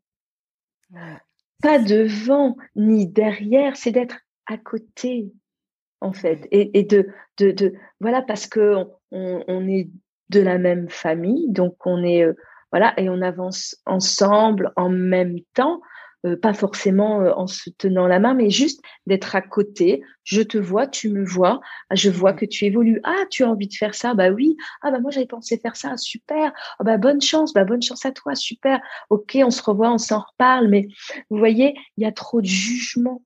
pas 1.62 1.78
devant 1.78 2.56
ni 2.76 3.06
derrière, 3.06 3.76
c'est 3.76 3.92
d'être 3.92 4.18
à 4.46 4.56
côté 4.58 5.32
en 6.00 6.12
fait, 6.12 6.46
et, 6.50 6.78
et 6.78 6.84
de, 6.84 7.08
de, 7.38 7.50
de, 7.50 7.74
voilà 8.00 8.22
parce 8.22 8.46
que 8.46 8.74
on, 9.10 9.44
on, 9.46 9.68
est 9.68 9.90
de 10.28 10.40
la 10.40 10.58
même 10.58 10.88
famille, 10.88 11.50
donc 11.50 11.74
on 11.86 12.02
est 12.04 12.24
euh, 12.24 12.34
voilà 12.70 12.94
et 13.00 13.08
on 13.08 13.20
avance 13.22 13.76
ensemble 13.86 14.72
en 14.76 14.88
même 14.88 15.38
temps. 15.54 15.80
Euh, 16.26 16.36
pas 16.36 16.52
forcément 16.52 17.20
euh, 17.20 17.32
en 17.36 17.46
se 17.46 17.70
tenant 17.70 18.08
la 18.08 18.18
main, 18.18 18.34
mais 18.34 18.50
juste 18.50 18.82
d'être 19.06 19.36
à 19.36 19.40
côté. 19.40 20.02
Je 20.24 20.42
te 20.42 20.58
vois, 20.58 20.88
tu 20.88 21.10
me 21.10 21.24
vois, 21.24 21.60
ah, 21.90 21.94
je 21.94 22.10
vois 22.10 22.32
que 22.32 22.44
tu 22.44 22.64
évolues. 22.64 23.00
Ah, 23.04 23.24
tu 23.30 23.44
as 23.44 23.48
envie 23.50 23.68
de 23.68 23.74
faire 23.74 23.94
ça? 23.94 24.14
Bah 24.14 24.30
oui. 24.30 24.56
Ah 24.82 24.90
bah 24.90 24.98
moi 24.98 25.12
j'avais 25.12 25.26
pensé 25.26 25.58
faire 25.58 25.76
ça. 25.76 25.96
Super. 25.96 26.52
Ah 26.80 26.84
bah 26.84 26.96
bonne 26.98 27.20
chance. 27.20 27.52
Bah 27.52 27.64
bonne 27.64 27.82
chance 27.82 28.04
à 28.04 28.10
toi. 28.10 28.34
Super. 28.34 28.80
Ok, 29.10 29.38
on 29.42 29.50
se 29.50 29.62
revoit, 29.62 29.92
on 29.92 29.98
s'en 29.98 30.20
reparle. 30.20 30.68
Mais 30.68 30.88
vous 31.30 31.38
voyez, 31.38 31.74
il 31.96 32.02
y 32.02 32.06
a 32.06 32.12
trop 32.12 32.40
de 32.40 32.46
jugement, 32.46 33.22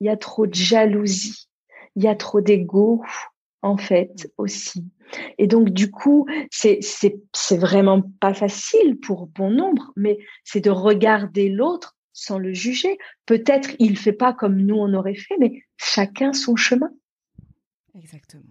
il 0.00 0.06
y 0.06 0.10
a 0.10 0.16
trop 0.16 0.46
de 0.46 0.54
jalousie, 0.54 1.48
il 1.96 2.04
y 2.04 2.08
a 2.08 2.14
trop 2.14 2.40
d'ego 2.40 3.02
en 3.62 3.76
fait 3.76 4.30
aussi. 4.38 4.84
Et 5.38 5.46
donc 5.48 5.70
du 5.70 5.90
coup, 5.90 6.26
c'est 6.50 6.78
c'est 6.80 7.20
c'est 7.34 7.58
vraiment 7.58 8.02
pas 8.20 8.34
facile 8.34 8.98
pour 9.00 9.26
bon 9.26 9.50
nombre, 9.50 9.92
mais 9.96 10.18
c'est 10.44 10.60
de 10.60 10.70
regarder 10.70 11.48
l'autre 11.48 11.95
sans 12.16 12.38
le 12.38 12.54
juger. 12.54 12.98
Peut-être 13.26 13.76
il 13.78 13.98
fait 13.98 14.12
pas 14.12 14.32
comme 14.32 14.56
nous 14.56 14.76
on 14.76 14.94
aurait 14.94 15.14
fait, 15.14 15.36
mais 15.38 15.62
chacun 15.76 16.32
son 16.32 16.56
chemin. 16.56 16.90
Exactement. 17.94 18.42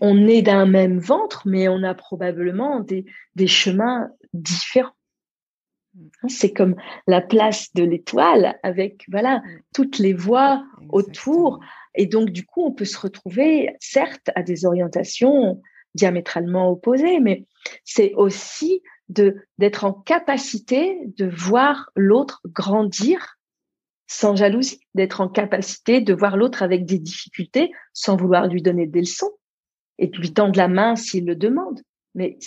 On 0.00 0.26
est 0.28 0.42
d'un 0.42 0.66
même 0.66 0.98
ventre, 0.98 1.42
mais 1.46 1.68
on 1.68 1.82
a 1.82 1.94
probablement 1.94 2.80
des, 2.80 3.04
des 3.34 3.46
chemins 3.48 4.10
différents. 4.32 4.94
Mm. 5.94 6.28
C'est 6.28 6.52
comme 6.52 6.76
la 7.08 7.20
place 7.20 7.72
de 7.74 7.82
l'étoile 7.82 8.58
avec 8.62 9.04
voilà 9.10 9.38
mm. 9.38 9.60
toutes 9.74 9.98
les 9.98 10.14
voies 10.14 10.64
autour 10.90 11.58
et 11.96 12.06
donc 12.06 12.30
du 12.30 12.46
coup 12.46 12.64
on 12.64 12.72
peut 12.72 12.84
se 12.84 12.98
retrouver 12.98 13.74
certes 13.80 14.30
à 14.36 14.42
des 14.42 14.64
orientations 14.64 15.60
diamétralement 15.94 16.70
opposées 16.70 17.20
mais 17.20 17.46
c'est 17.84 18.14
aussi 18.14 18.82
de 19.12 19.36
d'être 19.58 19.84
en 19.84 19.92
capacité 19.92 20.98
de 21.16 21.26
voir 21.26 21.90
l'autre 21.94 22.40
grandir 22.46 23.38
sans 24.06 24.36
jalousie, 24.36 24.80
d'être 24.94 25.20
en 25.20 25.28
capacité 25.28 26.00
de 26.00 26.12
voir 26.12 26.36
l'autre 26.36 26.62
avec 26.62 26.84
des 26.84 26.98
difficultés 26.98 27.72
sans 27.92 28.16
vouloir 28.16 28.46
lui 28.46 28.62
donner 28.62 28.86
des 28.86 29.00
leçons 29.00 29.30
et 29.98 30.08
de 30.08 30.18
lui 30.18 30.32
tendre 30.32 30.56
la 30.56 30.68
main 30.68 30.96
s'il 30.96 31.24
le 31.24 31.36
demande. 31.36 31.80
Mais 32.14 32.38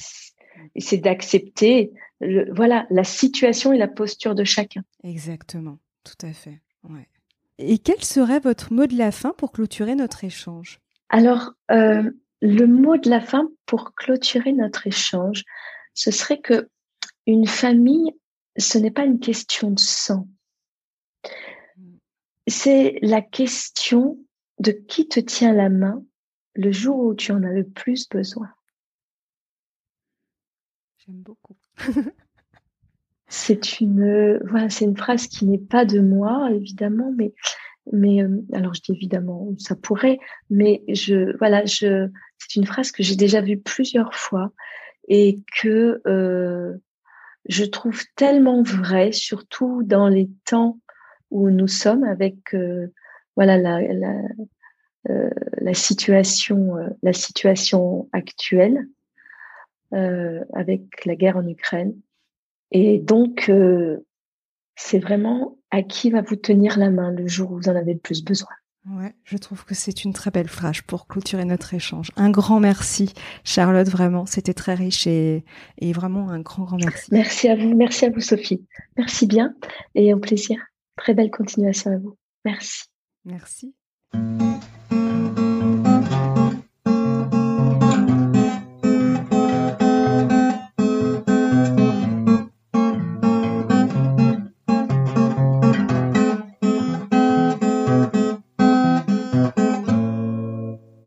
c'est 0.78 0.98
d'accepter 0.98 1.92
voilà 2.52 2.88
la 2.90 3.04
situation 3.04 3.74
et 3.74 3.78
la 3.78 3.88
posture 3.88 4.36
de 4.36 4.44
chacun. 4.44 4.84
Exactement, 5.04 5.80
tout 6.04 6.26
à 6.26 6.34
fait. 6.34 6.62
Ouais. 6.84 7.08
Et 7.58 7.78
quel 7.78 8.04
serait 8.04 8.40
votre 8.40 8.74
mot 8.74 8.86
de 8.86 8.98
la 8.98 9.12
fin 9.12 9.34
pour 9.38 9.52
clôturer 9.52 9.96
notre 9.96 10.24
échange? 10.24 10.80
Alors, 11.10 11.54
euh, 11.72 12.10
le 12.42 12.66
mot 12.66 12.98
de 12.98 13.10
la 13.10 13.22
fin 13.22 13.50
pour 13.66 13.96
clôturer 13.96 14.54
notre 14.54 14.88
échange, 14.88 15.44
ce 15.96 16.12
serait 16.12 16.40
que 16.40 16.70
une 17.26 17.48
famille, 17.48 18.14
ce 18.58 18.78
n'est 18.78 18.92
pas 18.92 19.06
une 19.06 19.20
question 19.20 19.72
de 19.72 19.80
sang. 19.80 20.28
C'est 22.48 23.00
la 23.02 23.22
question 23.22 24.20
de 24.60 24.72
qui 24.72 25.08
te 25.08 25.20
tient 25.20 25.54
la 25.54 25.70
main 25.70 26.04
le 26.54 26.72
jour 26.72 27.00
où 27.00 27.16
tu 27.16 27.32
en 27.32 27.44
as 27.44 27.52
le 27.52 27.68
plus 27.68 28.08
besoin. 28.08 28.50
J'aime 31.00 31.22
beaucoup. 31.22 31.58
c'est 33.28 33.80
une, 33.80 34.40
voilà, 34.48 34.70
c'est 34.70 34.86
une 34.86 34.98
phrase 34.98 35.28
qui 35.28 35.46
n'est 35.46 35.58
pas 35.58 35.86
de 35.86 36.00
moi, 36.00 36.50
évidemment, 36.52 37.12
mais, 37.18 37.34
mais, 37.92 38.24
euh, 38.24 38.42
alors 38.54 38.74
je 38.74 38.82
dis 38.82 38.92
évidemment, 38.92 39.54
ça 39.58 39.76
pourrait, 39.76 40.20
mais 40.50 40.84
je, 40.88 41.36
voilà, 41.38 41.66
je, 41.66 42.10
c'est 42.38 42.56
une 42.56 42.66
phrase 42.66 42.92
que 42.92 43.04
j'ai 43.04 43.16
déjà 43.16 43.42
vue 43.42 43.60
plusieurs 43.60 44.14
fois 44.14 44.52
et 45.08 45.44
que 45.62 46.02
euh, 46.08 46.78
je 47.48 47.64
trouve 47.64 48.02
tellement 48.16 48.64
vrai, 48.64 49.12
surtout 49.12 49.84
dans 49.84 50.08
les 50.08 50.30
temps 50.46 50.80
où 51.32 51.50
nous 51.50 51.68
sommes 51.68 52.04
avec 52.04 52.54
euh, 52.54 52.88
voilà 53.36 53.58
la, 53.58 53.82
la, 53.82 54.22
euh, 55.10 55.30
la 55.60 55.74
situation 55.74 56.78
euh, 56.78 56.90
la 57.04 57.14
situation 57.14 58.10
actuelle 58.12 58.88
euh, 59.94 60.44
avec 60.54 61.06
la 61.06 61.16
guerre 61.16 61.38
en 61.38 61.48
Ukraine 61.48 61.96
et 62.72 63.00
donc 63.00 63.52
c'est 64.76 65.00
vraiment 65.00 65.58
à 65.72 65.84
qui 65.84 66.10
va 66.10 66.22
vous 66.22 66.36
tenir 66.36 66.78
la 66.78 66.90
main 66.90 67.12
le 67.12 67.28
jour 67.28 67.52
où 67.52 67.58
vous 67.58 67.70
en 67.70 67.76
avez 67.76 67.94
le 67.94 68.00
plus 68.00 68.24
besoin. 68.24 68.50
Ouais, 68.88 69.16
je 69.24 69.38
trouve 69.38 69.66
que 69.66 69.74
c'est 69.74 70.04
une 70.04 70.14
très 70.14 70.30
belle 70.30 70.48
phrase 70.48 70.82
pour 70.82 71.08
clôturer 71.08 71.44
notre 71.44 71.74
échange. 71.74 72.12
Un 72.18 72.30
grand 72.30 72.60
merci, 72.60 73.14
Charlotte, 73.44 73.88
vraiment. 73.88 74.28
C'était 74.28 74.54
très 74.54 74.76
riche 74.76 75.08
et, 75.08 75.44
et, 75.80 75.92
vraiment 75.92 76.30
un 76.30 76.40
grand, 76.40 76.66
grand 76.66 76.78
merci. 76.78 77.08
Merci 77.12 77.48
à 77.48 77.56
vous. 77.56 77.76
Merci 77.76 78.06
à 78.06 78.12
vous, 78.12 78.22
Sophie. 78.22 78.64
Merci 78.96 79.26
bien 79.26 79.56
et 79.96 80.14
au 80.14 80.20
plaisir. 80.20 80.60
Très 80.98 81.16
belle 81.16 81.32
continuation 81.32 81.92
à 81.92 81.98
vous. 81.98 82.16
Merci. 82.46 82.84
Merci. 83.26 83.74